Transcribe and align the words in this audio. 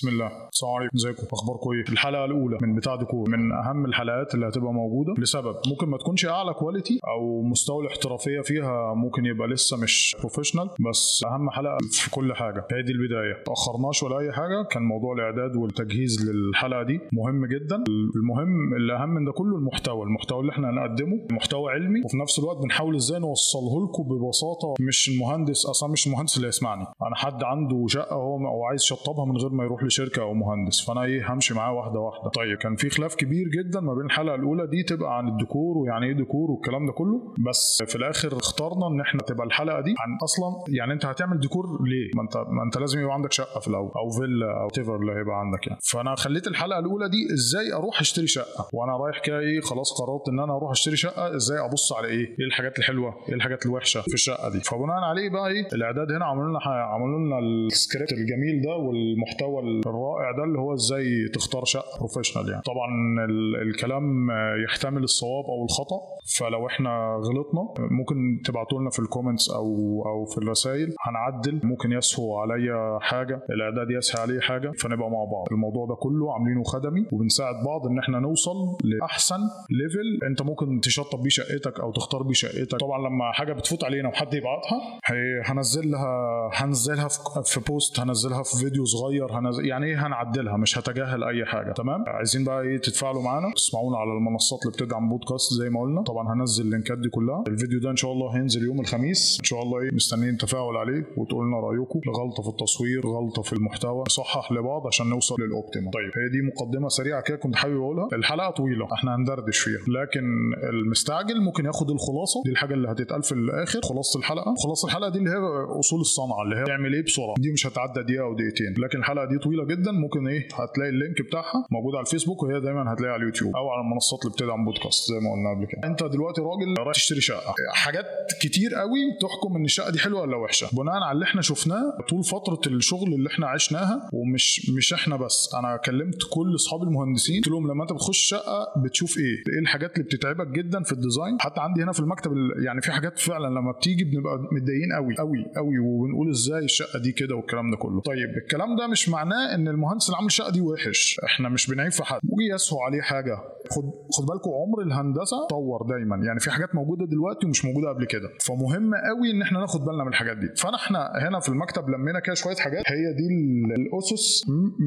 بسم 0.00 0.08
الله. 0.08 0.30
السلام 0.52 0.72
عليكم 0.72 0.96
إزيكم؟ 0.96 1.22
أخباركم 1.32 1.70
إيه؟ 1.70 1.92
الحلقة 1.92 2.24
الأولى 2.24 2.58
من 2.62 2.74
بتاع 2.74 2.96
ديكور 2.96 3.30
من 3.30 3.52
أهم 3.52 3.84
الحلقات 3.86 4.34
اللي 4.34 4.48
هتبقى 4.48 4.72
موجودة. 4.72 5.14
لسبب 5.18 5.56
ممكن 5.70 5.88
ما 5.88 5.98
تكونش 5.98 6.26
أعلى 6.26 6.54
quality 6.54 7.00
أو 7.08 7.42
مستوى 7.42 7.82
الاحترافية 7.82 8.40
فيها 8.40 8.94
ممكن 8.94 9.26
يبقى 9.26 9.48
لسه 9.48 9.76
مش 9.82 10.16
professional 10.20 10.70
بس 10.90 11.24
أهم 11.26 11.50
حلقة 11.50 11.78
في 11.90 12.10
كل 12.10 12.34
حاجة. 12.34 12.66
هي 12.72 12.82
دي 12.82 12.92
البداية. 12.92 13.42
تاخرناش 13.46 14.02
ولا 14.02 14.18
أي 14.18 14.32
حاجة. 14.32 14.62
كان 14.70 14.82
موضوع 14.82 15.14
الإعداد 15.14 15.56
والتجهيز 15.56 16.30
للحلقة 16.30 16.82
دي 16.82 17.00
مهم 17.12 17.46
جدا. 17.46 17.84
المهم 18.16 18.74
اللي 18.76 18.96
أهم 18.96 19.08
من 19.08 19.24
ده 19.24 19.32
كله 19.32 19.56
المحتوى. 19.56 20.02
المحتوى 20.02 20.40
اللي 20.40 20.52
إحنا 20.52 20.70
هنقدمه 20.70 21.26
محتوى 21.30 21.72
علمي. 21.72 22.00
وفي 22.04 22.16
نفس 22.16 22.38
الوقت 22.38 22.62
بنحاول 22.62 22.96
إزاي 22.96 23.18
نوصله 23.18 23.84
لكم 23.84 24.02
ببساطة. 24.02 24.74
مش 24.80 25.08
المهندس 25.08 25.66
أصلا 25.66 25.92
مش 25.92 26.06
المهندس 26.06 26.36
اللي 26.36 26.48
يسمعني 26.48 26.82
أنا 26.82 27.16
حد 27.16 27.42
عنده 27.44 27.84
شقة 27.88 28.16
هو 28.16 28.36
أو 28.36 28.64
عايز 28.64 28.82
يشطبها 28.82 29.24
من 29.24 29.36
غير 29.36 29.50
ما 29.50 29.64
يروح 29.64 29.89
لشركه 29.90 30.22
أو 30.22 30.34
مهندس. 30.34 30.86
فأنا 30.86 31.02
إيه 31.04 31.32
همشي 31.32 31.54
معاه 31.54 31.72
واحدة 31.72 31.98
واحدة. 32.00 32.30
طيب 32.30 32.58
كان 32.58 32.76
في 32.76 32.90
خلاف 32.90 33.14
كبير 33.14 33.48
جدا 33.48 33.80
ما 33.80 33.94
بين 33.94 34.04
الحلقة 34.06 34.34
الأولى 34.34 34.66
دي 34.66 34.82
تبقى 34.82 35.18
عن 35.18 35.28
الديكور 35.28 35.78
ويعني 35.78 36.06
إيه 36.06 36.12
ديكور 36.12 36.50
والكلام 36.50 36.86
ده 36.86 36.92
كله. 36.92 37.34
بس 37.48 37.82
في 37.86 37.96
الآخر 37.96 38.36
اخترنا 38.36 38.86
إن 38.86 39.00
إحنا 39.00 39.20
تبقى 39.22 39.46
الحلقة 39.46 39.80
دي 39.80 39.90
عن 39.98 40.18
أصلا 40.24 40.64
يعني 40.68 40.92
أنت 40.92 41.06
هتعمل 41.06 41.40
ديكور 41.40 41.64
ليه؟ 41.82 42.10
ما 42.16 42.22
انت 42.22 42.36
ما 42.36 42.62
أنت 42.66 42.78
لازم 42.78 43.00
يبقى 43.00 43.14
عندك 43.14 43.32
شقة 43.32 43.60
في 43.60 43.68
الأول 43.68 43.90
أو 43.96 44.10
فيلا 44.10 44.60
أو 44.62 44.68
تيفر 44.68 44.96
اللي 44.96 45.12
هيبقى 45.12 45.40
عندك 45.40 45.66
يعني. 45.66 45.78
فأنا 45.92 46.14
خليت 46.14 46.46
الحلقة 46.46 46.78
الأولى 46.78 47.08
دي 47.08 47.34
إزاي 47.34 47.72
أروح 47.72 48.00
أشتري 48.00 48.26
شقة؟ 48.26 48.68
وأنا 48.72 48.96
رايح 48.96 49.18
كده 49.24 49.38
إيه 49.38 49.60
خلاص 49.60 49.92
قررت 50.00 50.28
إن 50.28 50.40
أنا 50.40 50.56
أروح 50.56 50.70
أشتري 50.70 50.96
شقة 50.96 51.36
إزاي 51.36 51.58
أبص 51.64 51.92
على 51.92 52.08
إيه؟ 52.08 52.26
إيه 52.40 52.46
الحاجات 52.46 52.78
الحلوة؟ 52.78 53.14
إيه 53.28 53.34
الحاجات 53.34 53.66
الوحشة 53.66 54.00
في 54.00 54.14
الشقة 54.14 54.50
دي؟ 54.52 54.60
فبناء 54.60 54.96
عليه 55.10 55.30
بقى 55.30 55.48
إيه 55.48 55.68
الإعداد 55.72 56.12
هنا 56.12 56.24
عملوا 56.24 56.48
لنا 56.48 56.58
عملوا 56.64 57.18
لنا 57.18 57.38
السكريبت 57.38 58.12
الجميل 58.12 58.62
ده 58.62 58.76
والمحتوى 58.76 59.62
الرائع 59.86 60.30
ده 60.36 60.44
اللي 60.44 60.58
هو 60.58 60.74
إزاي 60.74 61.28
تختار 61.34 61.64
شقة 61.64 61.98
professional 61.98 62.48
يعني. 62.50 62.62
طبعا 62.62 62.88
ال- 63.24 63.56
الكلام 63.68 64.28
يحتمل 64.64 65.02
الصواب 65.02 65.44
أو 65.44 65.64
الخطأ 65.64 66.00
فلو 66.38 66.66
إحنا 66.66 67.20
غلطنا 67.24 67.86
ممكن 67.90 68.42
تبعتوا 68.44 68.80
لنا 68.80 68.90
في 68.90 68.98
ال 68.98 69.04
comments 69.04 69.50
أو 69.50 69.66
أو 70.06 70.24
في 70.24 70.38
الرسائل. 70.38 70.94
هنعدل. 71.00 71.60
ممكن 71.64 71.92
يسهو 71.92 72.38
عليا 72.38 72.98
حاجة 73.00 73.40
الإعداد 73.50 73.90
يسهى 73.90 74.22
عليه 74.22 74.40
حاجة 74.40 74.72
فنبقى 74.78 75.10
مع 75.10 75.24
بعض. 75.24 75.46
الموضوع 75.52 75.86
ده 75.86 75.94
كله 75.94 76.32
عاملينه 76.34 76.62
خدمي 76.62 77.06
وبنساعد 77.12 77.54
بعض 77.66 77.86
إن 77.86 77.98
إحنا 77.98 78.18
نوصل 78.20 78.54
لأحسن 78.84 79.38
level 79.70 80.26
أنت 80.26 80.42
ممكن 80.42 80.80
تشطب 80.80 81.22
بيه 81.22 81.28
شقتك 81.28 81.80
أو 81.80 81.92
تختار 81.92 82.22
بيه 82.22 82.32
شقتك. 82.32 82.78
طبعا 82.80 83.08
لما 83.08 83.32
حاجة 83.32 83.52
بتفوت 83.52 83.84
علينا 83.84 84.08
وحد 84.08 84.34
يبعتها 84.34 85.00
هنزل 85.44 85.90
لها 85.90 86.50
هنزلها 86.52 87.08
في 87.44 87.60
post 87.60 88.00
هنزلها 88.00 88.42
في 88.42 88.56
فيديو 88.64 88.84
صغير 88.84 89.32
هنزل 89.38 89.66
يعني 89.70 89.86
إيه 89.86 90.06
هنعدلها 90.06 90.56
مش 90.56 90.78
هتجاهل 90.78 91.24
أي 91.24 91.44
حاجة. 91.44 91.72
تمام؟ 91.72 92.04
عايزين 92.06 92.44
بقى 92.44 92.62
إيه 92.62 92.78
تتفاعلوا 92.78 93.22
معانا. 93.22 93.52
تسمعونا 93.56 93.96
على 93.96 94.12
المنصات 94.12 94.60
اللي 94.62 94.72
بتدعم 94.72 95.08
بودكاست 95.08 95.54
زي 95.54 95.70
ما 95.70 95.80
قلنا. 95.80 96.02
طبعا 96.02 96.34
هنزل 96.34 96.64
اللينكات 96.64 96.98
دي 96.98 97.08
كلها. 97.08 97.44
الفيديو 97.48 97.80
ده 97.80 97.90
إن 97.90 97.96
شاء 97.96 98.12
الله 98.12 98.36
هينزل 98.36 98.64
يوم 98.64 98.80
الخميس. 98.80 99.36
إن 99.40 99.44
شاء 99.44 99.62
الله 99.62 99.80
إيه 99.80 99.90
مستنيين 99.94 100.36
تفاعل 100.36 100.76
عليه 100.76 101.06
وتقول 101.16 101.46
لنا 101.46 101.60
رأيكم. 101.60 102.00
غلطه 102.20 102.42
في 102.42 102.48
التصوير 102.48 103.06
غلطة 103.06 103.42
في 103.42 103.52
المحتوى. 103.52 104.04
نصحح 104.06 104.52
لبعض 104.52 104.86
عشان 104.86 105.06
نوصل 105.10 105.34
لل 105.40 105.50
optimum. 105.50 105.90
طيب 105.90 106.10
هي 106.18 106.28
دي 106.32 106.40
مقدمة 106.46 106.88
سريعة 106.88 107.22
كده 107.22 107.36
كنت 107.36 107.56
حابب 107.56 107.76
أقولها. 107.76 108.08
الحلقة 108.12 108.50
طويلة 108.50 108.88
إحنا 108.94 109.14
هندردش 109.16 109.58
فيها. 109.58 109.80
لكن 110.02 110.24
المستعجل 110.72 111.40
ممكن 111.40 111.64
ياخد 111.64 111.90
الخلاصة. 111.90 112.42
دي 112.44 112.50
الحاجة 112.50 112.74
اللي 112.74 112.88
هتتقال 112.92 113.22
في 113.22 113.32
الآخر 113.32 113.80
خلاصة 113.84 114.18
الحلقة. 114.18 114.54
خلاصة 114.64 114.86
الحلقة 114.88 115.10
دي 115.10 115.18
اللي 115.18 115.30
هي 115.30 115.36
أصول 115.78 116.00
الصنعة 116.00 116.42
اللي 116.44 116.56
هي 116.56 116.64
تعمل 116.64 116.94
إيه 116.94 117.02
بسرعة. 117.02 117.34
دي 117.38 117.52
مش 117.52 117.66
هتعدى 117.66 118.02
دقيقة 118.02 118.24
أو 118.24 118.34
دقيقتين. 118.34 118.74
لكن 118.84 118.98
الحلقة 118.98 119.24
دي 119.24 119.38
طويلة 119.38 119.59
جدا. 119.64 119.92
ممكن 119.92 120.28
إيه 120.28 120.48
هتلاقي 120.54 120.90
ال 120.90 120.96
link 120.96 121.22
بتاعها 121.22 121.66
موجود 121.70 121.94
على 121.94 122.04
الفيسبوك 122.06 122.42
وهي 122.42 122.60
دايما 122.60 122.92
هتلاقيها 122.92 123.12
على 123.12 123.20
اليوتيوب 123.22 123.56
أو 123.56 123.68
على 123.70 123.80
المنصات 123.84 124.20
اللي 124.24 124.32
بتدعم 124.34 124.64
بودكاست 124.64 125.08
زي 125.12 125.20
ما 125.20 125.32
قلنا 125.32 125.50
قبل 125.54 125.66
كده. 125.66 125.80
أنت 125.88 126.02
دلوقتي 126.04 126.40
راجل 126.40 126.74
رايح 126.78 126.92
تشتري 126.94 127.20
شقة. 127.20 127.54
حاجات 127.74 128.06
كتير 128.42 128.74
قوي 128.74 128.98
تحكم 129.20 129.56
إن 129.56 129.64
الشقة 129.64 129.90
دي 129.90 129.98
حلوة 129.98 130.20
ولا 130.20 130.36
وحشة. 130.36 130.68
بناء 130.72 130.94
على 130.94 131.12
اللي 131.12 131.24
إحنا 131.24 131.42
شفناه 131.42 131.98
طول 132.08 132.24
فترة 132.24 132.60
الشغل 132.66 133.14
اللي 133.14 133.28
إحنا 133.28 133.46
عشناها 133.46 134.10
ومش 134.12 134.70
مش 134.76 134.92
إحنا 134.92 135.16
بس 135.16 135.54
أنا 135.54 135.76
كلمت 135.76 136.18
كل 136.32 136.54
اصحاب 136.54 136.82
المهندسين 136.82 137.36
قلت 137.36 137.48
لهم 137.48 137.70
لما 137.70 137.82
أنت 137.82 137.92
بتخش 137.92 138.18
شقة 138.18 138.66
بتشوف 138.84 139.18
إيه؟ 139.18 139.24
إيه 139.54 139.58
الحاجات 139.62 139.92
اللي 139.94 140.04
بتتعبك 140.04 140.46
جدا 140.46 140.82
في 140.82 140.92
الديزاين؟ 140.92 141.36
حتى 141.40 141.60
عندي 141.60 141.82
هنا 141.82 141.92
في 141.92 142.00
المكتب 142.00 142.32
ال- 142.32 142.64
يعني 142.66 142.80
في 142.80 142.92
حاجات 142.92 143.18
فعلا 143.18 143.46
لما 143.46 143.72
بتيجي 143.72 144.04
بنبقى 144.04 144.38
متضايقين 144.52 144.92
قوي 144.96 145.14
قوي 145.18 145.44
قوي 145.56 145.78
وبنقول 145.78 146.30
إزاي 146.30 146.64
الشقة 146.64 146.98
دي 146.98 147.12
كده 147.12 147.34
والكلام 147.36 147.70
ده 147.70 147.76
كله. 147.76 148.00
طيب 148.00 148.30
الكلام 148.42 148.76
ده 148.76 148.86
مش 148.86 149.08
معناه 149.08 149.39
إن 149.54 149.68
المهندس 149.68 150.06
اللي 150.06 150.16
عامل 150.16 150.26
الشقه 150.26 150.50
دي 150.50 150.60
وحش. 150.60 151.20
إحنا 151.24 151.48
مش 151.48 151.66
بنعيب 151.66 151.92
في 151.92 152.04
حد. 152.04 152.20
ممكن 152.22 152.54
يسهو 152.54 152.80
عليه 152.80 153.00
حاجة. 153.00 153.38
خد 153.74 153.84
خد 154.16 154.24
بالكم 154.26 154.50
عمر 154.50 154.82
الهندسة 154.82 155.46
طور 155.50 155.82
دايما. 155.88 156.16
يعني 156.26 156.40
في 156.40 156.50
حاجات 156.50 156.74
موجودة 156.74 157.06
دلوقتي 157.06 157.46
ومش 157.46 157.64
موجودة 157.64 157.88
قبل 157.88 158.04
كده. 158.06 158.28
فمهم 158.40 158.90
قوي 158.94 159.30
إن 159.30 159.42
إحنا 159.42 159.58
ناخد 159.60 159.80
بالنا 159.84 160.04
من 160.04 160.08
الحاجات 160.10 160.36
دي. 160.36 160.48
فأنا 160.56 160.76
إحنا 160.76 161.10
هنا 161.28 161.40
في 161.40 161.48
المكتب 161.48 161.88
لمينا 161.90 162.20
كده 162.20 162.34
شوية 162.34 162.56
حاجات. 162.56 162.82
هي 162.86 163.12
دي 163.18 163.26
ال- 163.34 163.72
الأسس 163.80 164.44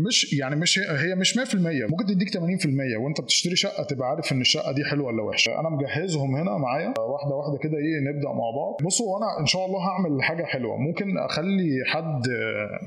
مش 0.07 0.33
يعني 0.33 0.55
مش 0.55 0.79
هي, 0.79 1.15
مش 1.15 1.37
100% 1.37 1.55
ممكن 1.91 2.05
تديك 2.05 2.29
80% 2.29 2.97
وأنت 3.03 3.21
بتشتري 3.21 3.55
شقة 3.55 3.83
تبقى 3.83 4.07
عارف 4.09 4.31
إن 4.31 4.41
الشقة 4.41 4.71
دي 4.71 4.83
حلوة 4.85 5.07
ولا 5.07 5.23
وحشة. 5.23 5.59
أنا 5.59 5.69
مجهزهم 5.69 6.35
هنا 6.35 6.57
معايا. 6.57 6.87
واحدة 6.87 7.35
واحدة 7.35 7.57
كده 7.63 7.77
إيه 7.77 7.97
نبدأ 8.09 8.29
مع 8.29 8.47
بعض. 8.59 8.73
بصوا 8.85 9.17
أنا 9.17 9.39
إن 9.41 9.45
شاء 9.45 9.65
الله 9.65 9.79
هعمل 9.87 10.23
حاجة 10.23 10.43
حلوة. 10.43 10.77
ممكن 10.77 11.17
أخلي 11.17 11.69
حد 11.85 12.21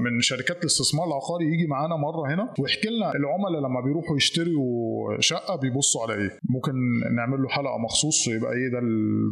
من 0.01 0.21
شركات 0.21 0.57
الاستثمار 0.61 1.07
العقاري 1.07 1.45
يجي 1.53 1.67
معانا 1.67 1.97
مرة 1.97 2.35
هنا. 2.35 2.55
ويحكي 2.61 2.89
لنا 2.89 3.09
العملاء 3.21 3.61
لما 3.67 3.81
بيروحوا 3.81 4.17
يشتروا 4.17 5.21
شقة 5.21 5.57
بيبصوا 5.57 5.86
على 6.03 6.15
إيه 6.23 6.31
ممكن 6.49 6.73
نعمل 7.17 7.43
له 7.43 7.49
حلقة 7.49 7.79
مخصوص 7.79 8.29
يبقى 8.29 8.53
إيه 8.53 8.69
ده 8.69 8.81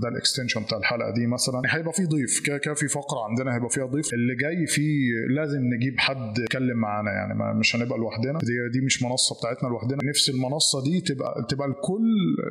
ده 0.03 0.09
الاكستنشن 0.09 0.63
بتاع 0.63 0.79
الحلقة 0.79 1.11
دي 1.11 1.27
مثلا. 1.27 1.63
هيبقى 1.69 1.93
في 1.93 2.05
ضيف 2.05 2.41
كده 2.47 2.59
كده 2.59 2.75
في 2.75 2.89
فقرة 2.89 3.19
عندنا 3.29 3.55
هيبقى 3.57 3.71
فيها 3.71 3.87
ضيف. 3.87 4.15
اللي 4.15 4.35
جاي 4.35 4.67
فيه 4.67 4.95
لازم 5.37 5.61
نجيب 5.75 5.95
حد 5.99 6.39
يتكلم 6.39 6.77
معانا 6.77 7.11
يعني 7.11 7.35
ما 7.35 7.53
مش 7.53 7.77
هنبقى 7.77 7.99
لوحدنا. 7.99 8.39
دي 8.39 8.79
دي 8.79 8.81
مش 8.87 9.03
منصة 9.03 9.37
بتاعتنا 9.39 9.69
لوحدنا. 9.69 9.99
نفس 10.05 10.31
المنصة 10.31 10.83
دي 10.85 11.01
تبقى 11.01 11.47
تبقى 11.49 11.69
لكل 11.69 12.07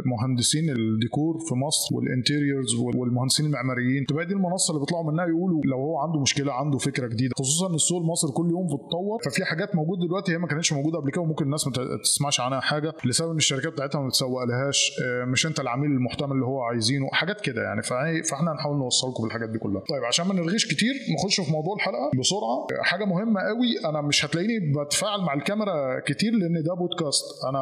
مهندسين 0.05 0.69
الديكور 0.69 1.39
في 1.49 1.55
مصر 1.55 1.95
وال 1.95 2.10
interiors 2.10 2.75
والمهندسين 2.75 3.45
المعماريين. 3.45 4.05
تبقى 4.05 4.25
دي 4.25 4.33
المنصة 4.33 4.71
اللي 4.71 4.79
بيطلعوا 4.85 5.11
منها 5.11 5.25
يقولوا 5.25 5.61
لو 5.65 5.77
هو 5.77 5.97
عنده 5.97 6.19
مشكلة 6.21 6.53
عنده 6.53 6.77
فكرة 6.77 7.07
جديدة. 7.07 7.33
خصوصا 7.39 7.69
إن 7.69 7.75
السوق 7.75 8.01
المصري 8.01 8.31
كل 8.31 8.49
يوم 8.51 8.67
بيتطور 8.67 9.19
ففي 9.25 9.45
حاجات 9.45 9.75
موجودة 9.75 10.05
دلوقتي 10.05 10.31
هي 10.31 10.37
ما 10.37 10.47
كانتش 10.47 10.73
موجودة 10.73 10.97
قبل 10.99 11.11
كده 11.11 11.21
وممكن 11.21 11.45
الناس 11.45 11.67
ما 11.67 11.73
تسمعش 12.03 12.39
عنها 12.41 12.59
حاجة 12.59 12.93
لسبب 13.05 13.31
إن 13.31 13.37
الشركات 13.37 13.73
بتاعتها 13.83 14.01
ما 14.01 14.07
بتسوق 14.07 14.43
لهاش 14.43 14.91
آه، 15.03 15.25
مش 15.25 15.45
انت 15.45 15.59
العميل 15.59 15.91
المحتمل 15.91 16.31
اللي 16.31 16.45
هو 16.45 16.61
عايزينه 16.61 17.07
حاجات 17.11 17.41
كده 17.41 17.61
يعني. 17.63 17.81
فإحنا 17.81 18.51
هنحاول 18.51 18.77
نوصلكم 18.77 19.23
بالحاجات 19.23 19.49
دي 19.49 19.59
كلها. 19.59 19.81
طيب 19.89 20.03
عشان 20.03 20.27
ما 20.27 20.33
نرغيش 20.33 20.65
كتير 20.67 20.93
نخش 21.13 21.41
في 21.41 21.51
موضوع 21.51 21.75
الحلقة 21.75 22.11
بسرعة. 22.19 22.79
آه، 22.79 22.83
حاجة 22.83 23.05
مهمة 23.05 23.41
قوي 23.41 23.89
أنا 23.89 24.01
مش 24.01 24.25
هتلاقيني 24.25 24.59
بتفاعل 24.59 25.21
مع 25.21 25.33
الكاميرا 25.33 25.99
كتير 25.99 26.31
لأن 26.33 26.63
ده 26.63 26.73
بودكاست. 26.73 27.23
أنا 27.49 27.59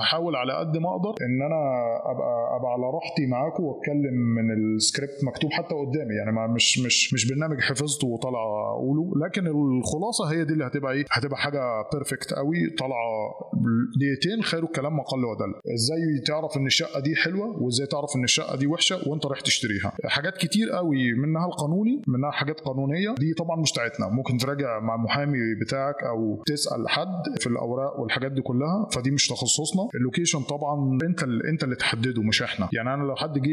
هحاول 0.00 0.36
على 0.36 0.52
قد 0.52 0.76
ما 0.76 0.88
أقدر 0.96 1.10
إن 1.26 1.42
أنا 1.42 1.60
ابقى 2.12 2.56
أبقى 2.56 2.70
على 2.72 2.86
راحتي 2.94 3.26
معاكم 3.26 3.62
وأتكلم 3.64 4.14
من 4.36 4.46
السكريبت 4.76 5.24
مكتوب 5.24 5.50
حتى 5.52 5.74
قدامي. 5.74 6.14
يعني 6.14 6.32
ما 6.32 6.46
مش 6.46 6.78
مش 6.78 7.14
مش 7.14 7.28
برنامج 7.32 7.60
حفظته 7.60 8.06
وطالع 8.06 8.38
أقوله. 8.76 9.26
لكن 9.26 9.46
الخلاصة 9.46 10.24
هي 10.32 10.44
دي 10.44 10.52
اللي 10.52 10.66
هتبقى 10.66 10.92
إيه؟ 10.92 11.04
هتبقى 11.10 11.36
حاجة 11.38 11.60
perfect 11.92 12.32
قوي 12.32 12.70
طالعة 12.78 13.04
دقيقتين 14.00 14.42
خير 14.42 14.62
الكلام 14.64 14.96
ما 14.96 15.02
قل 15.02 15.24
ودل. 15.24 15.54
إزاي 15.72 16.20
تعرف 16.26 16.56
ان 16.56 16.66
الشقة 16.66 17.00
دي 17.00 17.16
حلوة 17.16 17.62
وازاي 17.62 17.86
تعرف 17.86 18.16
ان 18.16 18.24
الشقة 18.24 18.56
دي 18.56 18.66
وحشة 18.66 19.08
وانت 19.08 19.26
رايح 19.26 19.40
تشتريها. 19.40 19.92
حاجات 20.04 20.36
كتير 20.36 20.70
قوي 20.70 21.12
منها 21.12 21.46
القانوني 21.46 22.02
منها 22.08 22.30
حاجات 22.30 22.60
قانونية. 22.60 23.14
دي 23.18 23.34
طبعا 23.34 23.60
مش 23.60 23.72
بتاعتنا 23.72 24.08
ممكن 24.08 24.38
تراجع 24.38 24.80
مع 24.80 24.94
المحامي 24.94 25.38
بتاعك 25.60 25.94
أو 26.02 26.42
تسأل 26.46 26.88
حد 26.88 27.22
في 27.40 27.46
الأوراق 27.46 28.00
والحاجات 28.00 28.32
دي 28.32 28.42
كلها. 28.42 28.88
فدي 28.92 29.10
مش 29.10 29.28
تخصصنا. 29.28 29.88
ال 29.94 29.99
location 29.99 30.42
طبعا 30.42 30.98
أنت 31.04 31.22
أنت 31.48 31.64
اللي 31.64 31.76
تحدده 31.76 32.22
مش 32.22 32.42
إحنا. 32.42 32.68
يعني 32.72 32.94
أنا 32.94 33.02
لو 33.02 33.14
حد 33.16 33.38
جه 33.38 33.50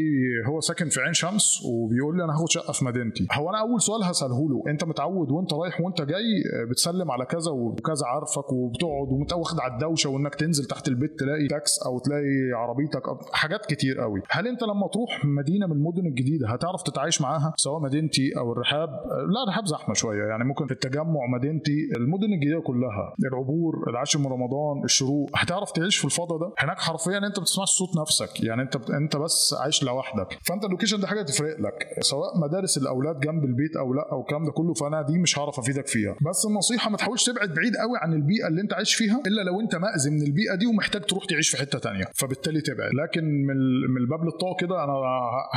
هو 0.48 0.60
ساكن 0.60 0.88
في 0.88 1.00
عين 1.00 1.12
شمس 1.12 1.62
وبيقول 1.64 2.16
لي 2.16 2.24
أنا 2.24 2.32
هاخد 2.32 2.50
شقة 2.50 2.72
في 2.72 2.84
مدينتي. 2.84 3.26
هو 3.32 3.50
أنا 3.50 3.60
أول 3.60 3.82
سؤال 3.82 4.02
هسأله 4.04 4.48
له 4.50 4.62
أنت 4.72 4.84
متعود 4.84 5.30
وأنت 5.30 5.52
رايح 5.52 5.80
وأنت 5.80 6.02
جاي 6.02 6.42
بتسلم 6.70 7.10
على 7.10 7.24
كذا 7.24 7.50
وكذا 7.50 8.06
عارفك 8.06 8.52
وبتقعد 8.52 9.08
وانت 9.10 9.32
واخد 9.32 9.60
على 9.60 9.72
الدوشة 9.72 10.10
وإنك 10.10 10.34
تنزل 10.34 10.64
تحت 10.64 10.88
البيت 10.88 11.18
تلاقي 11.18 11.48
تاكس 11.48 11.78
أو 11.86 12.01
تلاقي 12.04 12.22
هتلاقي 12.22 12.52
عربيتك 12.62 13.02
حاجات 13.32 13.66
كتير 13.66 14.00
قوي. 14.00 14.22
هل 14.30 14.48
أنت 14.48 14.62
لما 14.62 14.88
تروح 14.92 15.24
مدينة 15.24 15.66
من 15.66 15.72
المدن 15.72 16.06
الجديدة 16.06 16.48
هتعرف 16.48 16.82
تتعايش 16.82 17.20
معاها؟ 17.20 17.52
سواء 17.56 17.82
مدينتي 17.82 18.32
أو 18.38 18.52
الرحاب؟ 18.52 18.88
لا 19.34 19.42
الرحاب 19.44 19.66
زحمة 19.66 19.94
شوية. 19.94 20.24
يعني 20.24 20.44
ممكن 20.44 20.66
في 20.66 20.72
التجمع 20.72 21.26
مدينتي 21.38 21.88
المدن 21.96 22.32
الجديدة 22.32 22.60
كلها 22.60 23.14
العبور 23.32 23.90
العاشر 23.90 24.18
من 24.18 24.26
رمضان 24.26 24.84
الشروق 24.84 25.30
هتعرف 25.34 25.72
تعيش 25.72 25.96
في 25.98 26.04
الفضاء 26.04 26.38
ده؟ 26.38 26.52
هناك 26.58 26.78
حرفيا 26.78 27.18
أنت 27.18 27.40
بتسمعش 27.40 27.68
صوت 27.68 27.96
نفسك. 28.00 28.44
يعني 28.44 28.62
أنت 28.62 28.90
أنت 28.90 29.16
بس 29.16 29.54
عايش 29.60 29.82
لوحدك. 29.82 30.38
فأنت 30.42 30.64
ال 30.64 30.68
location 30.68 31.00
ده 31.00 31.06
حاجة 31.06 31.22
تفرق 31.22 31.60
لك. 31.60 31.86
سواء 32.00 32.38
مدارس 32.42 32.78
الأولاد 32.78 33.20
جنب 33.20 33.44
البيت 33.44 33.76
أو 33.76 33.94
لأ 33.94 34.12
أو 34.12 34.20
الكلام 34.20 34.44
ده 34.44 34.52
كله 34.52 34.74
فأنا 34.74 35.02
دي 35.02 35.18
مش 35.18 35.38
هعرف 35.38 35.58
أفيدك 35.58 35.86
فيها. 35.86 36.16
بس 36.30 36.46
النصيحة 36.46 36.90
ما 36.90 36.96
تحاولش 36.96 37.24
تبعد 37.24 37.54
بعيد 37.54 37.76
قوي 37.76 37.98
عن 38.02 38.12
البيئة 38.12 38.48
اللي 38.48 38.60
أنت 38.60 38.74
عايش 38.74 38.94
فيها 38.94 39.20
إلا 39.26 39.42
لو 39.50 39.60
أنت 39.60 39.76
مأذي 39.76 40.10
من 40.10 40.22
البيئة 40.22 40.54
دي 40.54 40.66
ومحتاج 40.66 41.02
تروح 41.02 41.24
تعيش 41.24 41.50
في 41.50 41.56
حتة 41.56 41.78
تانية. 41.78 41.91
فبالتالي 42.14 42.60
تبعد. 42.60 42.90
لكن 43.02 43.24
من 43.24 43.56
من 43.90 43.96
الباب 44.00 44.24
للطاقه 44.24 44.56
كده 44.60 44.84
أنا 44.84 44.92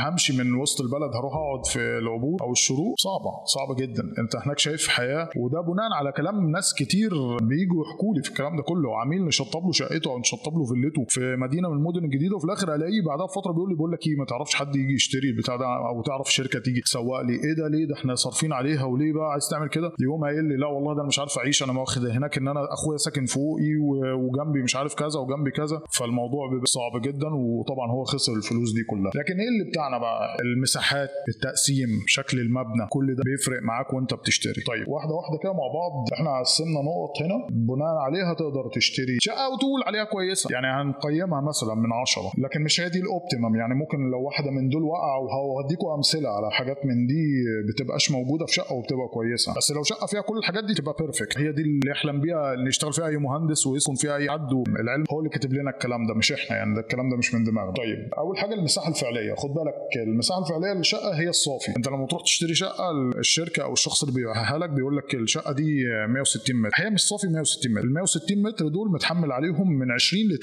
همشي 0.08 0.38
من 0.38 0.54
وسط 0.54 0.80
البلد 0.80 1.16
هروح 1.16 1.34
أقعد 1.34 1.66
في 1.66 1.98
العبور 1.98 2.40
أو 2.42 2.52
الشروق. 2.52 2.94
صعبة 2.98 3.44
صعبة 3.44 3.74
جدا. 3.74 4.02
أنت 4.18 4.36
هناك 4.36 4.58
شايف 4.58 4.88
حياة 4.88 5.28
وده 5.36 5.60
بناء 5.60 5.92
على 5.92 6.12
كلام 6.12 6.50
ناس 6.50 6.74
كتير 6.74 7.10
بيجوا 7.42 7.84
يحكوا 7.84 8.14
لي 8.14 8.22
في 8.22 8.28
الكلام 8.30 8.56
ده 8.56 8.62
كله. 8.62 8.98
عميل 9.00 9.24
نشطب 9.24 9.64
له 9.66 9.72
شقته 9.72 10.10
أو 10.10 10.18
نشطب 10.18 10.52
له 10.58 10.64
فيلته 10.64 11.04
في 11.08 11.36
مدينة 11.36 11.68
من 11.68 11.76
المدن 11.76 12.04
الجديدة 12.04 12.36
وفي 12.36 12.44
الآخر 12.44 12.74
ألاقيه 12.74 13.02
بعدها 13.06 13.26
بفترة 13.26 13.52
بيقول 13.52 13.70
لي 13.70 13.76
بقول 13.76 13.92
لك 13.92 14.06
إيه 14.06 14.16
ما 14.16 14.24
تعرفش 14.24 14.54
حد 14.54 14.76
يجي 14.76 14.94
يشتري 14.94 15.30
البتاع 15.30 15.56
ده 15.56 15.66
أو 15.66 16.02
تعرف 16.02 16.32
شركة 16.32 16.58
تيجي 16.58 16.80
تسوق 16.80 17.20
لي. 17.20 17.32
إيه 17.32 17.54
ده؟ 17.58 17.68
ليه؟ 17.68 17.86
ده 17.88 17.94
إحنا 17.94 18.14
صارفين 18.14 18.52
عليها 18.52 18.84
وليه 18.84 19.12
بقى 19.12 19.30
عايز 19.32 19.48
تعمل 19.48 19.68
كده؟ 19.68 19.92
يقوم 20.00 20.24
قايل 20.24 20.44
لي 20.44 20.56
لا 20.56 20.66
والله 20.66 20.94
ده 20.94 21.00
أنا 21.00 21.08
مش 21.08 21.18
عارف 21.18 21.38
أعيش 21.38 21.62
أنا 21.62 21.80
واخد 21.80 22.06
هناك 22.06 22.38
إن 22.38 22.48
أنا 22.48 22.60
أخويا 22.72 22.96
ساكن 22.96 23.24
فوقي 23.26 23.76
وجنبي 24.16 24.62
مش 24.62 24.76
عارف 24.76 24.94
كذا 24.94 25.20
وجنبي 25.20 25.50
كذا. 25.50 25.80
فالموضوع 25.90 26.25
بيبقى 26.28 26.66
صعب 26.66 27.02
جدا 27.02 27.28
وطبعا 27.34 27.90
هو 27.90 28.04
خسر 28.04 28.32
الفلوس 28.32 28.72
دي 28.72 28.82
كلها. 28.90 29.10
لكن 29.14 29.34
إيه 29.40 29.48
اللي 29.48 29.64
بتاعنا 29.70 29.98
بقى؟ 29.98 30.36
المساحات 30.40 31.10
التقسيم 31.28 31.88
شكل 32.06 32.40
المبنى 32.40 32.86
كل 32.90 33.14
ده 33.14 33.22
بيفرق 33.24 33.62
معاك 33.62 33.92
وأنت 33.92 34.14
بتشتري. 34.14 34.62
طيب 34.66 34.88
واحدة 34.88 35.14
واحدة 35.14 35.38
كده 35.42 35.52
مع 35.52 35.66
بعض 35.78 35.92
إحنا 36.14 36.30
قسمنا 36.40 36.80
نقط 36.88 37.14
هنا. 37.22 37.38
بناء 37.50 37.94
عليها 38.06 38.34
تقدر 38.34 38.64
تشتري 38.74 39.16
شقة 39.20 39.48
وتقول 39.52 39.80
عليها 39.86 40.04
كويسة. 40.04 40.48
يعني 40.52 40.66
هنقيمها 40.66 41.40
مثلا 41.40 41.74
من 41.74 41.92
عشرة. 42.02 42.30
لكن 42.38 42.62
مش 42.62 42.80
هي 42.80 42.88
دي 42.88 42.98
ال 43.00 43.07
optimum 43.07 43.56
يعني 43.56 43.74
ممكن 43.74 43.98
لو 44.10 44.20
واحدة 44.26 44.50
من 44.50 44.68
دول 44.68 44.82
وقع 44.82 45.16
وهديكوا 45.48 45.94
أمثلة 45.96 46.28
على 46.28 46.50
حاجات 46.50 46.76
من 46.88 47.06
دي 47.06 47.24
بتبقاش 47.68 48.10
موجودة 48.10 48.46
في 48.46 48.52
شقة 48.52 48.74
وبتبقى 48.74 49.08
كويسة. 49.08 49.54
بس 49.56 49.72
لو 49.72 49.82
شقة 49.82 50.06
فيها 50.06 50.20
كل 50.20 50.38
الحاجات 50.38 50.64
دي 50.64 50.74
تبقى 50.74 50.94
perfect 51.00 51.38
هي 51.38 51.52
دي 51.52 51.62
اللي 51.62 51.90
يحلم 51.90 52.20
بيها 52.20 52.54
اللي 52.54 52.68
يشتغل 52.68 52.92
فيها 52.92 53.06
أي 53.06 53.16
مهندس 53.16 53.66
ويسكن 53.66 53.94
فيها 53.94 54.16
أي 54.16 54.30
حد 54.30 54.52
العلم 54.80 55.04
هو 55.12 55.18
اللي 55.18 55.30
كاتب 55.30 55.52
لنا 55.52 55.70
الكلام 55.70 56.06
ده. 56.06 56.14
مش 56.16 56.32
إحنا 56.32 56.56
يعني 56.56 56.74
ده 56.74 56.80
الكلام 56.80 57.10
ده 57.10 57.16
مش 57.16 57.34
من 57.34 57.44
دماغنا. 57.44 57.72
طيب 57.72 58.14
أول 58.18 58.38
حاجة 58.38 58.54
المساحة 58.54 58.88
الفعلية. 58.88 59.34
خد 59.34 59.50
بالك 59.50 59.74
المساحة 60.08 60.40
الفعلية 60.42 60.72
للشقة 60.72 61.20
هي 61.20 61.28
الصافي. 61.28 61.76
أنت 61.76 61.88
لما 61.88 62.06
تروح 62.06 62.22
تشتري 62.22 62.54
شقة 62.54 62.90
الشركة 63.18 63.62
أو 63.62 63.72
الشخص 63.72 64.02
اللي 64.02 64.14
بيبيعها 64.14 64.58
لك 64.58 64.70
بيقول 64.70 64.96
لك 64.96 65.14
الشقة 65.14 65.52
دي 65.52 65.84
160 66.08 66.56
متر. 66.56 66.70
هي 66.74 66.90
مش 66.90 67.00
صافي 67.00 67.26
160 67.26 67.72
متر. 67.72 67.84
ال 67.84 67.94
160 67.94 68.42
متر 68.42 68.68
دول 68.68 68.90
متحمل 68.92 69.32
عليهم 69.32 69.78
من 69.78 69.90
20 69.90 70.22
ل 70.22 70.38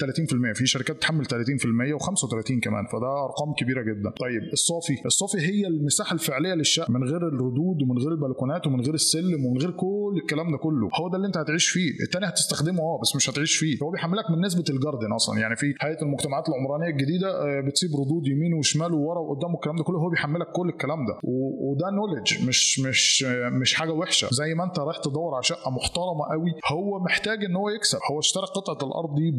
30% 0.54 0.58
في 0.58 0.66
شركات 0.66 0.96
بتحمل 0.96 1.26
30% 1.26 1.30
و35 1.30 2.60
كمان 2.62 2.86
فده 2.92 3.24
أرقام 3.24 3.54
كبيرة 3.58 3.82
جدا. 3.82 4.10
طيب 4.10 4.42
الصافي. 4.52 4.94
الصافي 5.06 5.38
هي 5.38 5.66
المساحة 5.66 6.14
الفعلية 6.14 6.54
للشقة 6.54 6.92
من 6.92 7.04
غير 7.04 7.28
الردود 7.28 7.82
ومن 7.82 7.98
غير 7.98 8.12
البلكونات 8.12 8.66
ومن 8.66 8.80
غير 8.80 8.94
السلم 8.94 9.46
ومن 9.46 9.58
غير 9.60 9.70
كل 9.70 10.14
الكلام 10.22 10.50
ده 10.52 10.58
كله. 10.58 10.88
هو 11.00 11.08
ده 11.08 11.16
اللي 11.16 11.26
أنت 11.26 11.36
هتعيش 11.36 11.68
فيه. 11.68 11.90
التاني 12.04 12.26
هتستخدمه 12.28 12.80
آه 12.82 13.00
بس 13.02 13.16
مش 13.16 13.30
هتعيش 13.30 13.56
فيه. 13.56 13.78
هو 13.82 13.90
بيحملك 13.90 14.24
من 14.30 14.44
نسبة 14.46 14.64
الجاردن 14.70 15.12
أصلا. 15.12 15.38
يعني 15.40 15.56
في 15.56 15.63
هيئه 15.82 16.02
المجتمعات 16.02 16.44
العمرانية 16.48 16.88
الجديدة 16.92 17.60
بتسيب 17.60 17.90
ردود 18.00 18.26
يمين 18.26 18.54
وشمال 18.54 18.92
وورا 18.94 19.20
وقدام 19.20 19.50
والكلام 19.54 19.76
ده 19.76 19.84
كله. 19.84 19.98
هو 19.98 20.08
بيحملك 20.10 20.46
كل 20.52 20.68
الكلام 20.68 21.06
ده. 21.06 21.14
وده 21.60 21.90
نولج 21.90 22.48
مش 22.48 22.80
مش 22.80 23.24
مش 23.60 23.74
حاجة 23.74 23.92
وحشة. 23.92 24.28
زي 24.32 24.54
ما 24.54 24.64
انت 24.64 24.78
رايح 24.78 24.98
تدور 24.98 25.34
على 25.34 25.42
شقة 25.42 25.70
محترمة 25.70 26.24
قوي 26.30 26.50
هو 26.72 26.98
محتاج 27.00 27.44
ان 27.44 27.56
هو 27.56 27.68
يكسب. 27.68 27.98
هو 28.10 28.18
اشترى 28.18 28.44
قطعة 28.46 28.88
الأرض 28.88 29.14
دي 29.14 29.30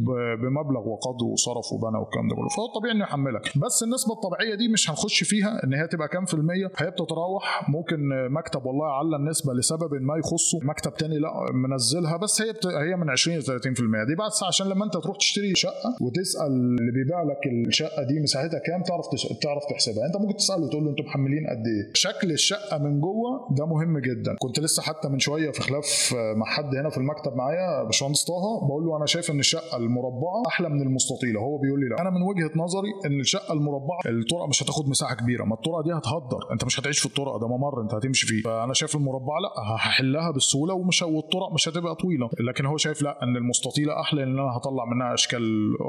بمبلغ 0.42 0.88
وقدره 0.88 1.26
وصرف 1.34 1.74
وبنى 1.74 1.98
والكلام 1.98 2.28
ده 2.30 2.36
كله. 2.36 2.50
فهو 2.58 2.68
طبيعي 2.80 2.96
انه 2.96 3.04
يحملك. 3.04 3.58
بس 3.58 3.84
النسبة 3.84 4.14
الطبيعية 4.14 4.56
دي 4.56 4.68
مش 4.68 4.90
هنخش 4.90 5.24
فيها 5.24 5.64
ان 5.64 5.74
هي 5.74 5.88
تبقى 5.88 6.08
كام 6.08 6.26
في 6.26 6.34
المية. 6.34 6.72
هي 6.78 6.90
بتتراوح. 6.92 7.70
ممكن 7.70 7.98
مكتب 8.32 8.66
والله 8.66 8.86
على 8.86 9.16
النسبة 9.16 9.54
لسبب 9.54 9.94
ما 10.02 10.18
يخصه. 10.18 10.60
مكتب 10.64 10.94
تاني 10.94 11.18
لا 11.20 11.32
منزلها. 11.54 12.18
بس 12.18 12.42
هي 12.42 12.52
بت... 12.54 12.66
هي 12.68 12.96
من 12.96 13.10
20 13.10 13.38
ل 13.38 13.44
30% 13.44 13.48
دي 14.08 14.16
بس 14.26 14.44
عشان 14.44 14.68
لما 14.68 14.86
انت 14.86 14.94
تروح 14.98 15.18
تشتري 15.18 15.56
شقة 15.56 15.96
وتسال 16.18 16.48
اللي 16.80 16.92
بيبيع 16.92 17.24
لك 17.24 17.68
الشقة 17.68 18.04
دي 18.04 18.20
مساحتها 18.20 18.60
كام 18.60 18.84
تعرف. 18.84 19.06
تعرف 19.42 19.64
تحسبها. 19.70 20.06
انت 20.06 20.18
ممكن 20.18 20.36
تساله 20.36 20.70
تقول 20.70 20.84
له 20.84 20.90
أنتوا 20.90 21.06
محملين 21.06 21.48
قد 21.48 21.64
إيه. 21.68 21.92
شكل 21.94 22.32
الشقة 22.32 22.78
من 22.78 23.00
جوه 23.00 23.48
ده 23.52 23.66
مهم 23.66 24.00
جدا. 24.00 24.36
كنت 24.40 24.60
لسه 24.60 24.84
حتى 24.84 25.10
من 25.10 25.20
شوية 25.20 25.52
في 25.52 25.62
خلاف 25.62 26.16
مع 26.36 26.46
حد 26.46 26.76
هنا 26.76 26.90
في 26.90 26.98
المكتب 26.98 27.36
معايا 27.36 27.84
باشمهندس 27.84 28.24
طه 28.24 28.68
بقول 28.68 28.86
له 28.86 28.98
أنا 28.98 29.06
شايف 29.06 29.32
إن 29.32 29.40
الشقة 29.40 29.78
المربعة 29.78 30.44
أحلى 30.48 30.70
من 30.70 30.82
المستطيلة. 30.82 31.40
هو 31.42 31.58
بيقول 31.58 31.80
لي 31.80 31.90
لا. 31.90 32.02
أنا 32.02 32.10
من 32.10 32.22
وجهة 32.22 32.52
نظري 32.56 32.90
إن 33.06 33.20
الشقة 33.20 33.54
المربعة 33.54 34.00
الطرق 34.06 34.48
مش 34.50 34.64
هتاخد 34.64 34.90
مساحة 34.90 35.16
كبيرة. 35.16 35.44
ما 35.46 35.54
الطرق 35.56 35.82
دي 35.82 35.94
هتهدر. 35.94 36.52
أنت 36.52 36.66
مش 36.66 36.80
هتعيش 36.80 37.00
في 37.00 37.06
الطرق 37.06 37.38
ده 37.38 37.48
ممر 37.48 37.82
أنت 37.82 37.94
هتمشي 37.94 38.28
فيه. 38.28 38.42
فأنا 38.42 38.74
شايف 38.74 38.96
المربعة 38.96 39.40
لا 39.40 39.76
هحلها 39.76 40.32
بالسهولة 40.32 40.74
ومش 40.74 41.02
والطرق 41.02 41.54
مش 41.54 41.70
هتبقى 41.70 41.96
طويلة. 41.96 42.30
لكن 42.40 42.66
هو 42.66 42.78
شايف 42.78 43.02
لا 43.02 43.24
إن 43.24 43.36
المستطيلة 43.38 44.00
أحلى 44.02 44.16
لأن 44.22 44.40
أنا 44.40 44.58
هطلع 44.58 44.86
منها 44.86 45.14
أشكال 45.14 45.42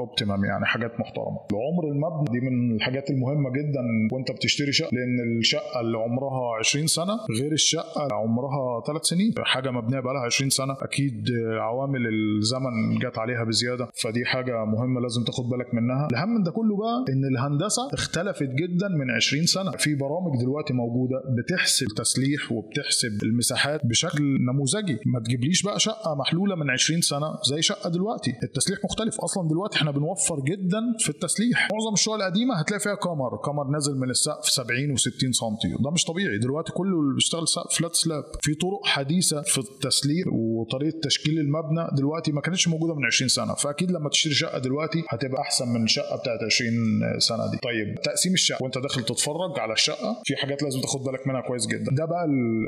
اوبتيمم 0.07 0.45
يعني 0.45 0.65
حاجات 0.65 0.99
محترمة. 0.99 1.37
عمر 1.53 1.83
المبنى 1.91 2.39
دي 2.39 2.45
من 2.49 2.75
الحاجات 2.75 3.09
المهمة 3.09 3.49
جدا 3.49 3.81
وأنت 4.11 4.31
بتشتري 4.31 4.71
شقة 4.71 4.89
لأن 4.93 5.37
الشقة 5.39 5.79
اللي 5.81 5.97
عمرها 5.97 6.55
20 6.59 6.87
سنة 6.87 7.13
غير 7.41 7.51
الشقة 7.51 8.03
اللي 8.03 8.13
عمرها 8.15 8.81
3 8.87 9.03
سنين. 9.03 9.33
حاجة 9.43 9.71
مبنية 9.71 9.99
بقى 9.99 10.13
لها 10.13 10.25
20 10.25 10.49
سنة 10.49 10.73
أكيد 10.81 11.25
عوامل 11.59 12.01
الزمن 12.07 12.99
جت 13.01 13.17
عليها 13.17 13.43
بزيادة 13.43 13.87
فدي 14.03 14.25
حاجة 14.25 14.65
مهمة 14.65 15.01
لازم 15.01 15.23
تاخد 15.23 15.49
بالك 15.49 15.73
منها. 15.73 16.07
الأهم 16.11 16.29
من 16.29 16.43
ده 16.43 16.51
كله 16.51 16.77
بقى 16.77 17.05
إن 17.13 17.25
الهندسة 17.33 17.87
اختلفت 17.93 18.49
جدا 18.61 18.87
من 18.87 19.11
20 19.11 19.45
سنة. 19.45 19.71
في 19.71 19.95
برامج 19.95 20.41
دلوقتي 20.41 20.73
موجودة 20.73 21.15
بتحسب 21.37 21.87
تسليح 21.97 22.51
وبتحسب 22.51 23.23
المساحات 23.23 23.85
بشكل 23.85 24.23
نموذجي. 24.49 24.99
ما 25.05 25.19
تجيبليش 25.19 25.63
بقى 25.63 25.79
شقة 25.79 26.15
محلولة 26.15 26.55
من 26.55 26.69
20 26.69 27.01
سنة 27.01 27.27
زي 27.51 27.61
شقة 27.61 27.89
دلوقتي. 27.89 28.33
التسليح 28.43 28.79
مختلف. 28.83 29.21
أصلا 29.21 29.47
دلوقتي 29.47 29.77
إحنا 29.77 29.91
بنوفر 30.01 30.39
جدا 30.39 30.81
في 30.99 31.09
التسليح. 31.09 31.67
معظم 31.73 31.93
الشقق 31.93 32.13
القديمة 32.13 32.55
هتلاقي 32.59 32.79
فيها 32.79 32.95
كمر 32.95 33.37
كمر 33.45 33.67
نازل 33.67 33.97
من 33.97 34.09
السقف 34.09 34.45
70 34.49 34.97
و60 34.97 35.31
سم 35.31 35.55
ده 35.83 35.91
مش 35.91 36.05
طبيعي. 36.05 36.37
دلوقتي 36.37 36.71
كله 36.73 36.99
اللي 36.99 37.13
بيشتغل 37.15 37.47
سقف 37.47 37.77
فلات 37.77 37.95
سلاب 37.95 38.23
في 38.41 38.53
طرق 38.53 38.85
حديثة 38.85 39.41
في 39.41 39.57
التسليح 39.57 40.27
وطريقة 40.33 40.99
تشكيل 41.03 41.39
المبنى 41.39 41.87
دلوقتي 41.97 42.31
ما 42.31 42.41
كانتش 42.41 42.67
موجودة 42.67 42.95
من 42.95 43.05
20 43.05 43.29
سنة. 43.29 43.53
فأكيد 43.53 43.91
لما 43.91 44.09
تشتري 44.09 44.33
شقة 44.33 44.59
دلوقتي 44.59 45.03
هتبقى 45.09 45.41
أحسن 45.41 45.67
من 45.69 45.83
الشقة 45.83 46.15
بتاعت 46.21 46.39
20 46.43 46.71
سنة 47.19 47.51
دي. 47.51 47.57
طيب 47.57 48.01
تقسيم 48.03 48.33
الشقة. 48.33 48.63
وأنت 48.63 48.77
داخل 48.77 49.03
تتفرج 49.03 49.59
على 49.59 49.73
الشقة 49.73 50.21
في 50.25 50.35
حاجات 50.35 50.63
لازم 50.63 50.81
تاخد 50.81 51.03
بالك 51.03 51.27
منها 51.27 51.41
كويس 51.41 51.67
جدا. 51.67 51.91
ده 51.91 52.05
بقى 52.05 52.25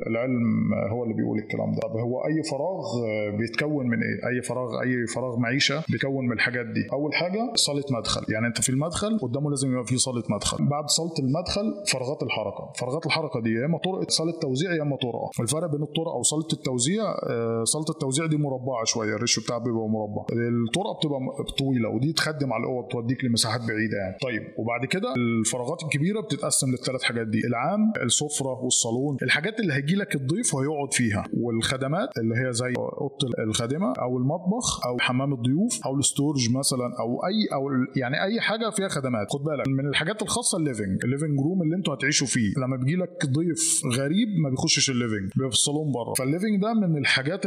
العلم 0.07 0.73
هو 0.91 1.03
اللي 1.03 1.13
بيقول 1.15 1.39
الكلام 1.39 1.71
ده. 1.71 1.79
طب 1.81 1.97
هو 1.97 2.25
أي 2.25 2.43
فراغ 2.51 2.85
بيتكون 3.37 3.87
من 3.87 3.97
إيه؟ 4.03 4.29
أي 4.29 4.41
فراغ 4.41 4.81
أي 4.81 5.07
فراغ 5.15 5.37
معيشة 5.39 5.83
بيتكون 5.89 6.25
من 6.25 6.31
الحاجات 6.33 6.65
دي. 6.65 6.87
أول 6.94 7.13
حاجة 7.19 7.52
صالة 7.56 7.83
مدخل. 7.92 8.21
يعني 8.33 8.47
أنت 8.47 8.61
في 8.61 8.69
المدخل 8.69 9.19
قدامه 9.21 9.49
لازم 9.49 9.71
يبقى 9.71 9.85
في 9.85 9.97
صالة 9.97 10.23
مدخل. 10.30 10.57
بعد 10.68 10.90
صالة 10.90 11.14
المدخل 11.19 11.83
فراغات 11.92 12.23
الحركة. 12.23 12.71
فراغات 12.80 13.06
الحركة 13.06 13.40
دي 13.42 13.49
يا 13.49 13.66
إما 13.66 13.78
طرق 13.78 14.09
صالة 14.09 14.31
توزيع 14.42 14.71
يا 14.73 14.81
إما 14.81 14.95
طرقه 14.95 15.30
الفرق 15.40 15.71
بين 15.71 15.83
الطرق 15.83 16.14
أو 16.18 16.23
صالة 16.23 16.47
التوزيع 16.54 17.04
صالة 17.64 17.85
التوزيع 17.90 18.26
دي 18.26 18.38
مربعة 18.38 18.83
شوية. 18.85 19.16
ال 19.16 19.19
ratio 19.19 19.39
بتاعها 19.40 19.59
بيبقى 19.59 19.88
مربع. 19.90 20.23
الطرقه 20.68 20.94
بتبقى 20.97 21.19
طويلة 21.59 21.90
ودي 21.90 22.14
تخدم 22.14 22.54
على 22.54 22.61
الأوض 22.64 22.88
توديك 22.92 23.23
لمساحات 23.26 23.61
بعيدة 23.61 23.97
يعني. 23.97 24.18
طيب 24.21 24.44
وبعد 24.59 24.85
كده 24.85 25.14
الفراغات 25.18 25.83
الكبيرة 25.83 26.21
بتتقسم 26.21 26.68
للثلاث 26.71 27.04
حاجات 27.04 27.28
دي. 27.28 27.40
العام 27.47 27.94
السفرة 28.06 28.64
والصالون. 28.64 29.18
الحاجات 29.23 29.59
اللي 29.59 29.73
هيجي 29.73 29.95
لك 29.95 30.16
الضيف 30.16 30.54
وهيقعد 30.56 30.94
فيها. 30.94 31.23
والخدمات 31.44 32.09
اللي 32.18 32.35
هي 32.42 32.54
زي 32.54 32.73
أوضة 32.78 33.28
الخادمة 33.44 33.94
أو 34.02 34.18
المطبخ 34.18 34.88
أو 34.88 34.97
حمام 34.99 35.33
الضيوف 35.33 35.80
أو 35.85 35.95
ال 35.95 36.03
storage 36.03 36.51
مثلا 36.57 36.88
أو 36.99 37.08
اي 37.30 37.56
أو 37.56 37.61
يعني 37.95 38.23
أي 38.23 38.42
حاجة 38.42 38.69
فيها 38.69 38.87
خدمات. 38.87 39.28
خد 39.33 39.44
بالك 39.44 39.68
من 39.68 39.87
الحاجات 39.87 40.21
الخاصة 40.21 40.57
ال 40.57 40.64
living 40.64 41.04
ال 41.06 41.10
living 41.10 41.39
room 41.39 41.61
اللي 41.61 41.75
أنتوا 41.75 41.94
هتعيشوا 41.94 42.28
فيه. 42.28 42.54
لما 42.57 42.75
بيجي 42.78 42.95
لك 42.95 43.25
ضيف 43.25 43.81
غريب 43.99 44.30
ما 44.44 44.49
بيخشش 44.49 44.89
ال 44.89 44.95
living 44.95 45.30
بيبقى 45.35 45.49
في 45.49 45.56
الصالون 45.56 45.92
بره. 45.92 46.13
فال 46.13 46.25
living 46.25 46.61
ده 46.61 46.73
من 46.73 46.97
الحاجات 46.97 47.42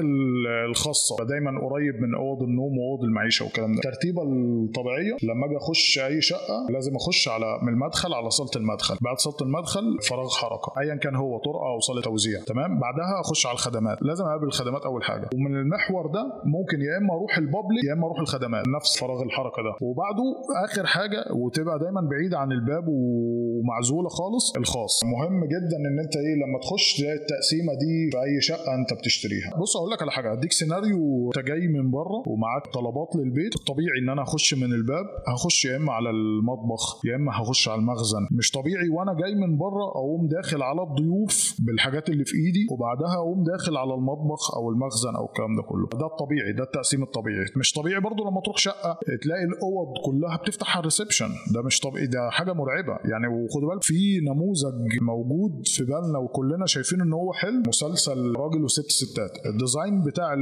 الخاصة. 0.71 1.17
دايما 1.25 1.51
قريب 1.69 1.95
من 2.03 2.15
أوض 2.15 2.43
النوم 2.43 2.79
وأوض 2.79 3.05
المعيشة 3.05 3.45
والكلام 3.45 3.73
ده. 3.73 3.79
الترتيبة 3.79 4.23
الطبيعية 4.23 5.17
لما 5.23 5.47
أجي 5.47 5.57
أخش 5.57 5.99
أي 5.99 6.21
شقة 6.21 6.67
لازم 6.71 6.93
أخش 6.97 7.29
على 7.29 7.59
من 7.63 7.73
المدخل 7.73 8.15
على 8.15 8.31
صالة 8.31 8.51
المدخل. 8.57 8.97
بعد 9.01 9.19
صالة 9.19 9.37
المدخل 9.43 9.99
فراغ 10.09 10.29
حركة. 10.31 10.73
ايا 10.81 10.95
كان 10.95 11.17
هو 11.17 11.39
طرقة 11.39 11.67
أو 11.73 11.81
صالة 11.81 12.01
توزيع. 12.01 12.41
تمام؟ 12.47 12.81
بعدها 12.81 13.21
أخش 13.21 13.47
على 13.47 13.55
الخدمات. 13.55 13.99
لازم 14.03 14.25
أقابل 14.25 14.47
الخدمات 14.47 14.83
أول 14.83 15.05
حاجة. 15.05 15.29
ومن 15.35 15.57
المحور 15.57 16.07
ده 16.07 16.23
ممكن 16.45 16.81
يا 16.81 16.99
إما 16.99 17.15
أروح 17.15 17.39
البابليك 17.39 17.85
يا 17.89 17.93
إما 17.93 18.07
أروح 18.07 18.19
الخدمات. 18.21 18.65
نفس 18.69 18.99
فراغ 19.01 19.23
الحركة. 19.23 19.52
الحركه 19.53 19.63
ده 19.63 19.87
وبعده 19.87 20.25
آخر 20.65 20.87
حاجة 20.87 21.25
وتبقى 21.35 21.79
دايما 21.79 22.01
بعيده 22.11 22.39
عن 22.39 22.53
الباب 22.53 22.85
ومعزولة 22.89 24.09
خالص 24.09 24.57
الخاص. 24.57 25.01
مهم 25.05 25.45
جدا 25.45 25.77
إن 25.91 25.99
أنت 26.05 26.17
إيه 26.17 26.35
لما 26.35 26.59
تخش 26.63 26.97
تلاقي 26.99 27.15
التقسيمة 27.15 27.73
دي 27.83 28.11
في 28.11 28.17
أي 28.19 28.41
شقة 28.41 28.75
أنت 28.75 28.99
بتشتريها. 28.99 29.51
بص 29.61 29.77
أقول 29.77 29.91
لك 29.91 30.03
على 30.03 30.11
حاجة. 30.13 30.33
اديك 30.33 30.53
سيناريو. 30.53 31.31
أنت 31.37 31.47
جاي 31.47 31.69
من 31.69 31.91
بره 31.91 32.23
ومعاك 32.27 32.67
طلبات 32.75 33.11
للبيت. 33.17 33.55
الطبيعي 33.57 33.99
إن 34.03 34.09
أنا 34.09 34.23
أخش 34.23 34.55
من 34.55 34.73
الباب. 34.73 35.07
هخش 35.29 35.65
يا 35.65 35.77
إما 35.77 35.93
على 35.93 36.11
المطبخ 36.11 37.07
يا 37.07 37.17
إما 37.17 37.33
هخش 37.33 37.69
على 37.69 37.79
المخزن. 37.81 38.23
مش 38.39 38.51
طبيعي 38.51 38.89
وأنا 38.89 39.15
جاي 39.15 39.35
من 39.35 39.59
بره 39.59 39.85
أقوم 39.89 40.29
داخل 40.29 40.63
على 40.63 40.83
الضيوف 40.83 41.57
بالحاجات 41.67 42.09
اللي 42.09 42.25
في 42.25 42.37
إيدي 42.37 42.67
وبعدها 42.73 43.15
أقوم 43.17 43.45
داخل 43.45 43.77
على 43.77 43.95
المطبخ 43.95 44.57
أو 44.57 44.71
المخزن 44.71 45.15
أو 45.17 45.25
الكلام 45.27 45.57
ده 45.57 45.63
كله. 45.63 45.87
ده 46.01 46.07
الطبيعي 46.07 46.53
ده 46.53 46.65
التقسيم 46.65 47.03
الطبيعي. 47.03 47.47
مش 47.57 47.73
طبيعي 47.73 48.01
برضو 48.01 48.31
لما 48.31 48.41
تروح 48.41 48.57
شقة 48.57 48.99
تلاقي 49.23 49.42
الأوض 49.43 49.89
كلها 50.05 50.37
بتفتح 50.37 50.71
على 50.77 50.81
ال 50.81 50.85
reception. 50.85 51.29
ده 51.55 51.63
مش 51.63 51.81
طبيعي 51.81 52.07
ده 52.07 52.31
حاجة 52.31 52.53
مرعبة. 52.53 52.99
يعني 53.05 53.27
وخد 53.27 53.61
بالك 53.71 53.83
في 53.83 54.21
نموذج 54.21 55.03
موجود 55.03 55.63
في 55.67 55.85
بالنا 55.85 56.19
وكلنا 56.19 56.67
شايفين 56.67 57.01
إن 57.01 57.13
هو 57.13 57.33
حلو 57.33 57.63
مسلسل 57.69 58.37
راجل 58.37 58.65
وست 58.65 58.91
ستات. 58.91 59.47
ال 59.47 59.55
design 59.55 60.03
بتاع 60.03 60.35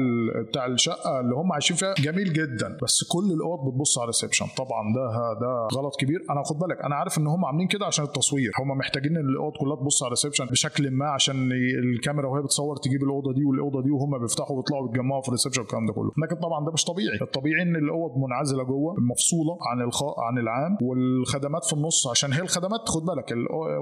بتاع 0.48 0.66
الشقة 0.66 1.20
اللي 1.20 1.34
هم 1.34 1.52
عايشين 1.52 1.76
فيها 1.76 1.94
جميل 1.98 2.32
جدا 2.32 2.78
بس 2.82 3.04
كل 3.12 3.32
الأوض 3.32 3.68
بتبص 3.68 3.98
على 3.98 4.04
ال 4.04 4.08
reception. 4.08 4.46
طبعا 4.58 4.82
ده 4.94 5.06
ده 5.40 5.78
غلط 5.78 5.96
كبير. 6.00 6.20
أنا 6.30 6.42
خد 6.42 6.58
بالك 6.58 6.80
أنا 6.84 6.94
عارف 6.94 7.18
إن 7.18 7.26
هم 7.26 7.44
عاملين 7.44 7.68
كده 7.68 7.86
عشان 7.86 8.04
التصوير. 8.04 8.50
هم 8.60 8.78
محتاجين 8.78 9.16
إن 9.16 9.28
الأوض 9.28 9.52
كلها 9.60 9.76
تبص 9.76 10.02
على 10.02 10.08
ال 10.08 10.12
reception 10.12 10.46
بشكل 10.46 10.90
ما 10.90 11.06
عشان 11.06 11.52
الكاميرا 11.94 12.28
وهي 12.28 12.42
بتصور 12.42 12.76
تجيب 12.76 13.02
الأوضة 13.02 13.32
دي 13.32 13.44
والأوضة 13.44 13.82
دي 13.82 13.90
وهم 13.90 14.18
بيفتحوا 14.18 14.56
ويطلعوا 14.56 14.88
يتجمعوا 14.88 15.22
في 15.22 15.28
ال 15.28 15.32
reception 15.32 15.60
والكلام 15.60 15.86
ده 15.86 15.92
كله. 15.92 16.10
لكن 16.22 16.36
طبعا 16.36 16.64
ده 16.66 16.72
مش 16.72 16.84
طبيعي. 16.84 17.18
الطبيعي 17.22 17.62
إن 17.62 17.76
الأوض 17.76 18.12
منعزلة 18.16 18.62
جوه 18.62 18.89
مفصولة 18.98 19.58
عن 19.70 19.80
الخاء 19.82 20.20
عن 20.20 20.38
العام 20.38 20.76
والخدمات 20.82 21.64
في 21.64 21.72
النص 21.72 22.06
عشان 22.06 22.32
هي 22.32 22.40
الخدمات 22.40 22.88
خد 22.88 23.02
بالك 23.04 23.32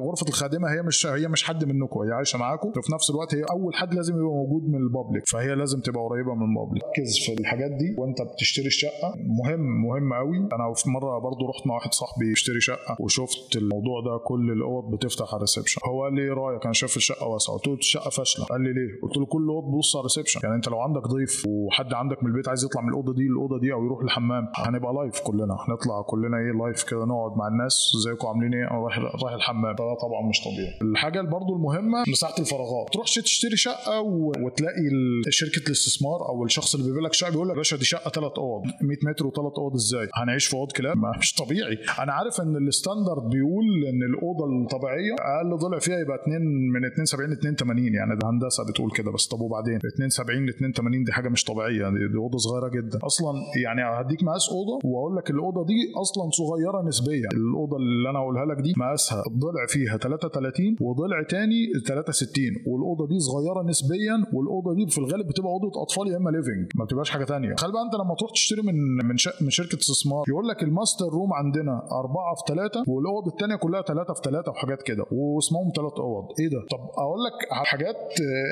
غرفة 0.06 0.28
الخادمة 0.28 0.68
هي 0.72 0.82
مش 0.82 1.06
هي 1.06 1.28
مش 1.28 1.44
حد 1.44 1.64
منكم 1.64 2.00
هي 2.00 2.12
عايشة 2.12 2.38
معاكم 2.38 2.68
وفي 2.68 2.92
نفس 2.94 3.10
الوقت 3.10 3.34
هي 3.34 3.42
أول 3.50 3.74
حد 3.74 3.94
لازم 3.94 4.14
يبقى 4.14 4.26
موجود 4.26 4.62
من 4.68 4.74
ال 4.82 4.88
public 4.88 5.22
فهي 5.28 5.54
لازم 5.54 5.80
تبقى 5.80 6.02
قريبة 6.04 6.34
من 6.34 6.42
ال 6.50 6.54
public. 6.54 6.82
ركز 6.84 7.18
في 7.26 7.40
الحاجات 7.40 7.70
دي 7.70 7.94
وأنت 7.98 8.22
بتشتري 8.22 8.66
الشقه 8.66 9.14
مهم 9.44 9.60
مهم 9.86 10.14
قوي 10.14 10.38
أنا 10.38 10.74
في 10.74 10.90
مرة 10.90 11.18
برضو 11.18 11.46
رحت 11.48 11.66
مع 11.66 11.74
واحد 11.74 11.92
صاحبي 11.94 12.32
يشتري 12.32 12.60
شقة 12.60 12.96
وشفت 13.00 13.56
الموضوع 13.56 14.00
ده 14.00 14.18
كل 14.24 14.50
الأوض 14.52 14.94
بتفتح 14.94 15.26
على 15.28 15.36
ال 15.36 15.40
reception. 15.40 15.80
هو 15.88 16.02
قال 16.04 16.14
لي 16.14 16.22
إيه 16.22 16.32
رأيك؟ 16.32 16.64
أنا 16.64 16.72
شايف 16.72 16.96
الشقة 16.96 17.26
واسعة. 17.26 17.56
قلت 17.56 17.66
له 17.68 17.74
الشقة 17.74 18.10
فاشلة. 18.10 18.44
قال 18.44 18.60
لي 18.60 18.72
ليه؟ 18.72 19.00
قلت 19.02 19.16
له 19.16 19.26
كل 19.26 19.48
اوض 19.48 19.64
بص 19.78 19.96
على 19.96 20.00
ال 20.00 20.04
reception. 20.04 20.40
يعني 20.44 20.56
أنت 20.56 20.68
لو 20.68 20.78
عندك 20.80 21.02
ضيف 21.08 21.46
وحد 21.48 21.94
عندك 21.94 22.22
من 22.22 22.30
البيت 22.30 22.48
عايز 22.48 22.64
يطلع 22.64 22.82
من 22.82 22.88
الأوضة 22.88 23.14
دي 23.14 23.22
للاوضه 23.22 23.58
دي 23.60 23.72
أو 23.72 23.84
يروح 23.84 24.02
الحمام 24.02 24.44
هنبقى 24.56 24.92
live 24.98 25.20
كلنا. 25.20 25.56
هنطلع 25.68 26.02
كلنا 26.02 26.36
إيه 26.36 26.52
live 26.64 26.82
كده 26.90 27.04
نقعد 27.04 27.36
مع 27.36 27.48
الناس 27.48 27.92
ازيكم 27.96 28.28
عاملين 28.28 28.54
إيه؟ 28.54 28.70
أنا 28.70 28.78
رايح 28.80 28.98
رايح 28.98 29.34
الحمام. 29.34 29.74
ده 29.74 29.94
طبعا 30.02 30.28
مش 30.28 30.40
طبيعي. 30.44 30.78
الحاجة 30.82 31.20
برضو 31.20 31.56
المهمة 31.56 31.98
مساحة 32.08 32.34
الفراغات. 32.38 32.86
تروحش 32.92 33.14
تشتري 33.14 33.56
شقة 33.56 34.00
و... 34.00 34.32
وتلاقي 34.44 34.88
شركة 35.28 35.66
الاستثمار 35.66 36.28
أو 36.28 36.44
الشخص 36.44 36.74
اللي 36.74 36.86
بيبيع 36.86 37.02
لك 37.02 37.12
شقة 37.12 37.30
بيقول 37.30 37.48
لك 37.48 37.56
باشا 37.56 37.76
دي 37.76 37.84
شقة 37.84 38.10
ثلاث 38.10 38.32
أوض. 38.38 38.62
100 38.82 38.98
متر 39.04 39.26
وثلاث 39.26 39.52
أوض 39.58 39.74
إزاي؟ 39.74 40.08
هنعيش 40.14 40.46
في 40.46 40.54
أوض 40.56 40.72
كلاب؟ 40.72 40.96
مش 41.20 41.34
طبيعي. 41.34 41.78
أنا 42.02 42.12
عارف 42.12 42.40
إن 42.40 42.56
الستاندرد 42.56 43.22
بيقول 43.30 43.64
إن 43.90 44.02
الأوضة 44.02 44.44
الطبيعية 44.62 45.14
أقل 45.18 45.58
ضلع 45.58 45.78
فيها 45.78 45.98
يبقى 45.98 46.16
2 46.22 46.42
من 46.74 46.84
72 46.84 47.30
ل 47.30 47.32
82 47.32 47.94
يعني 47.94 48.16
ده 48.16 48.28
هندسة 48.30 48.64
بتقول 48.70 48.90
كده 48.90 49.10
بس 49.12 49.26
طب 49.26 49.40
وبعدين؟ 49.40 49.76
72 49.76 50.46
ل 50.46 50.48
82 50.48 51.04
دي 51.04 51.12
حاجة 51.12 51.28
مش 51.28 51.44
طبيعية. 51.44 51.88
دي 52.12 52.16
أوضة 52.18 52.38
صغيرة 52.38 52.68
جدا. 52.68 52.98
أصلا 53.02 53.32
يعني 53.64 53.82
هديك 54.00 54.22
مقاس 54.22 54.48
أوضة 54.48 54.78
واقول 54.92 55.16
لك 55.16 55.30
الأوضة 55.30 55.62
دي 55.70 55.78
أصلا 56.02 56.24
صغيرة 56.40 56.78
نسبيا. 56.88 57.28
الأوضة 57.34 57.76
اللي 57.76 58.10
أنا 58.10 58.18
هقولها 58.18 58.44
لك 58.50 58.58
دي 58.66 58.72
مقاسها 58.76 59.22
الضلع 59.30 59.62
فيها 59.68 59.96
33 59.96 60.76
وضلع 60.80 61.22
تاني 61.22 61.60
63 61.86 62.42
والأوضة 62.66 63.06
دي 63.12 63.18
صغيرة 63.20 63.62
نسبيا 63.62 64.16
والأوضة 64.32 64.74
دي 64.74 64.86
في 64.86 64.98
الغالب 64.98 65.26
بتبقى 65.28 65.50
أوضة 65.50 65.82
أطفال 65.82 66.08
يا 66.12 66.16
إما 66.16 66.30
living 66.30 66.66
ما 66.78 66.84
بتبقاش 66.84 67.10
حاجة 67.10 67.24
تانية. 67.24 67.54
خلي 67.62 67.72
بقى 67.72 67.82
أنت 67.82 67.94
لما 67.94 68.14
تروح 68.18 68.30
تشتري 68.30 68.62
من 68.62 68.74
من, 69.08 69.16
من 69.44 69.50
شركة 69.50 69.76
استثمار 69.78 70.24
يقول 70.28 70.48
لك 70.48 70.62
ال 70.62 70.68
master 70.68 71.06
room 71.18 71.32
عندنا 71.32 71.74
أربعة 72.02 72.34
في 72.38 72.42
ثلاثة 72.52 72.80
والأوض 72.88 73.26
الثانية 73.26 73.56
كلها 73.56 73.82
ثلاثة 73.82 74.14
في 74.14 74.20
ثلاثة 74.24 74.50
وحاجات 74.50 74.82
كده. 74.82 75.04
واسمهم 75.12 75.68
ثلاث 75.76 75.92
أوض. 75.98 76.24
إيه 76.40 76.48
ده؟ 76.48 76.60
طب 76.70 76.80
أقول 77.04 77.20
لك 77.26 77.36
حاجات 77.50 77.96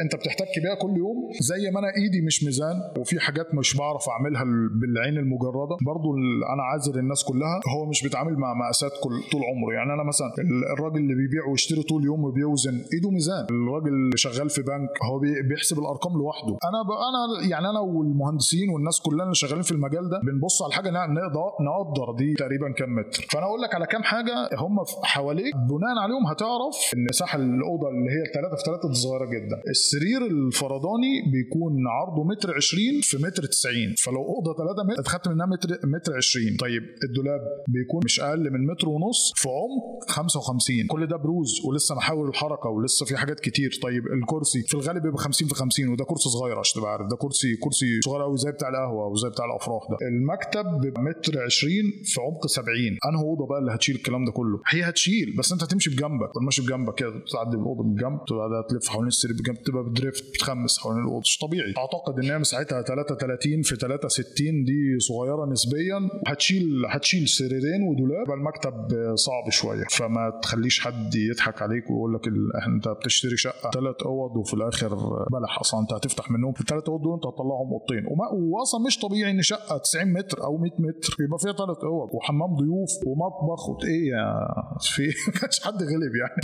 أنت 0.05 0.17
بتحتك 0.17 0.49
بيها 0.63 0.75
كل 0.75 0.97
يوم. 0.97 1.17
زي 1.41 1.71
ما 1.71 1.79
أنا 1.81 1.89
إيدي 1.97 2.21
مش 2.27 2.45
ميزان 2.45 2.77
وفي 2.99 3.21
حاجات 3.21 3.55
مش 3.55 3.77
بعرف 3.77 4.05
أعملها 4.09 4.45
بالعين 4.81 5.17
المجردة. 5.19 5.77
برضو 5.87 6.16
أنا 6.55 6.63
عاذر 6.63 6.99
الناس 6.99 7.25
كلها 7.25 7.61
هو 7.75 7.87
مش 7.87 8.03
بيتعامل 8.03 8.37
مع 8.39 8.55
مقاسات 8.55 8.93
كل 9.05 9.15
طول 9.33 9.43
عمره. 9.51 9.73
يعني 9.75 9.93
أنا 9.93 10.03
مثلا 10.03 10.29
الراجل 10.75 11.01
اللي 11.01 11.15
بيبيع 11.15 11.43
ويشتري 11.51 11.83
طول 11.83 12.05
يوم 12.05 12.25
وبيوزن 12.25 12.77
إيده 12.95 13.11
ميزان. 13.11 13.47
الراجل 13.51 13.89
اللي 13.89 14.17
شغال 14.17 14.51
في 14.51 14.63
بنك 14.63 14.91
هو 15.11 15.19
بيحسب 15.49 15.79
الأرقام 15.79 16.13
لوحده. 16.19 16.57
أنا 16.69 16.81
أنا 17.09 17.49
يعني 17.51 17.71
أنا 17.71 17.81
والمهندسين 17.81 18.69
والناس 18.71 19.01
كلنا 19.01 19.23
اللي 19.23 19.35
شغالين 19.35 19.63
في 19.63 19.73
المجال 19.73 20.11
ده 20.11 20.21
بنبص 20.25 20.63
على 20.63 20.69
الحاجة 20.71 20.91
نقدر 20.91 21.51
نقدر 21.69 22.13
دي 22.19 22.35
تقريبا 22.35 22.73
كام 22.79 22.95
متر. 22.95 23.27
فأنا 23.31 23.47
أقول 23.47 23.61
لك 23.63 23.75
على 23.75 23.87
كام 23.87 24.03
حاجة 24.03 24.35
هم 24.59 24.77
حواليك. 25.03 25.55
بناء 25.57 25.97
عليهم 26.05 26.27
هتعرف 26.27 26.77
ان 26.97 27.05
مساحه 27.11 27.39
الأوضة 27.39 27.89
اللي 27.89 28.11
هي 28.11 28.23
3 28.35 28.57
في 28.57 28.63
3 28.67 28.89
دي 28.89 28.95
صغيرة 28.95 29.25
جدا. 29.25 29.57
السرير 29.69 30.21
الفرداني 30.27 31.13
بيكون 31.33 31.73
عرضه 31.89 32.25
متر 32.25 32.55
20 32.55 33.01
في 33.03 33.17
متر 33.17 33.43
90 33.45 33.95
فلو 34.05 34.23
أوضة 34.35 34.55
3 34.55 34.83
متر 34.85 35.01
اتخدت 35.01 35.29
منها 35.29 35.47
متر 35.47 35.69
متر 35.85 36.06
20 36.13 36.57
طيب 36.57 36.83
الدولاب 37.05 37.41
بيكون 37.69 38.01
مش 38.05 38.21
أقل 38.21 38.51
من 38.53 38.67
متر 38.67 38.89
ونص 38.89 39.33
في 39.37 39.49
عمق 39.49 40.11
55 40.11 40.87
كل 40.87 41.07
ده 41.07 41.17
بروز 41.17 41.61
ولسه 41.65 41.95
محاور 41.95 42.29
الحركة 42.29 42.69
ولسه 42.71 43.07
في 43.07 43.17
حاجات 43.17 43.41
كتير. 43.41 43.79
طيب 43.83 44.07
الكرسي 44.07 44.63
في 44.63 44.75
الغالب 44.75 45.03
بيبقى 45.03 45.19
50 45.19 45.49
في 45.49 45.55
50 45.55 45.89
وده 45.89 46.05
كرسي 46.05 46.29
صغير 46.29 46.59
عشان 46.59 46.81
تبقى 46.81 46.93
عارف. 46.93 47.07
ده 47.11 47.17
كرسي 47.17 47.57
كرسي 47.57 48.01
صغير 48.05 48.23
قوي 48.23 48.37
زي 48.39 48.51
بتاع 48.53 48.69
القهوة 48.69 49.05
أو 49.05 49.15
زي 49.15 49.29
بتاع 49.29 49.45
الأفراح 49.45 49.83
ده. 49.91 49.97
المكتب 50.09 50.81
بيبقى 50.81 51.03
متر 51.03 51.43
20 51.45 51.73
في 52.05 52.21
عمق 52.21 52.47
70 52.47 52.77
انهي 53.09 53.23
اوضه 53.25 53.47
بقى 53.47 53.59
اللي 53.59 53.75
هتشيل 53.75 53.97
الكلام 53.97 54.25
ده 54.25 54.33
كله. 54.33 54.61
هي 54.69 54.83
هتشيل 54.89 55.35
بس 55.39 55.53
أنت 55.53 55.63
هتمشي 55.63 55.91
بجنبك. 55.91 56.31
ماشي 56.43 56.63
بجنبك 56.63 56.95
كده 56.99 57.11
تعدي 57.33 57.57
الأوضة 57.57 57.83
من 57.85 57.95
جنب 57.95 58.19
تبقى 58.29 58.67
تلف 58.71 58.89
حوالين 58.89 59.09
السرير 59.09 59.37
بجنب 59.37 59.63
تبقى 59.63 59.85
بدريفت 59.85 60.25
بتخمس 60.35 60.79
حوالين 60.79 61.03
الأوضة. 61.03 61.21
مش 61.21 61.39
طبيعي. 61.39 61.75
أعتقد 61.79 62.19
إن 62.19 62.31
هي 62.31 62.39
مساحتها 62.39 62.83
33 62.83 63.63
في 63.63 63.77
63 63.77 64.65
دي 64.65 64.99
صغيرة 64.99 65.47
نسبيا. 65.53 65.96
هتشيل 66.27 66.67
هتشيل 66.89 67.29
سريرين 67.29 67.83
ودولاب 67.89 68.31
المكتب 68.39 68.75
صعب 69.15 69.51
شوية. 69.51 69.85
فما 69.91 70.41
تخليش 70.43 70.81
حد 70.81 71.15
يضحك 71.15 71.63
عليك 71.63 71.91
ويقول 71.91 72.15
لك 72.15 72.21
انت 72.69 72.89
بتشتري 72.89 73.37
شقة 73.37 73.71
ثلاث 73.71 73.97
أوض 74.07 74.37
وفي 74.37 74.55
الآخر 74.55 74.95
بلح. 75.33 75.59
أصلا 75.61 75.81
أنت 75.81 75.93
هتفتح 75.93 76.31
منهم 76.31 76.55
الثلاث 76.61 76.89
أوض 76.89 77.03
دول 77.03 77.15
انت 77.15 77.27
هتطلعهم 77.27 77.69
أوضتين. 77.73 78.05
واصلا 78.55 78.81
مش 78.87 78.99
طبيعي 78.99 79.31
إن 79.31 79.43
شقة 79.43 79.79
90 79.79 80.13
متر 80.13 80.45
أو 80.45 80.57
100 80.59 80.71
متر 80.79 81.17
يبقى 81.21 81.39
فيها 81.39 81.53
ثلاث 81.53 81.85
أوض. 81.85 82.09
وحمام 82.15 82.55
ضيوف 82.57 82.91
ومطبخ 83.07 83.85
إيه 83.85 84.09
يا 84.09 84.49
في 84.81 85.13
كانش 85.41 85.61
حد 85.65 85.83
غلب 85.83 86.13
يعني. 86.17 86.41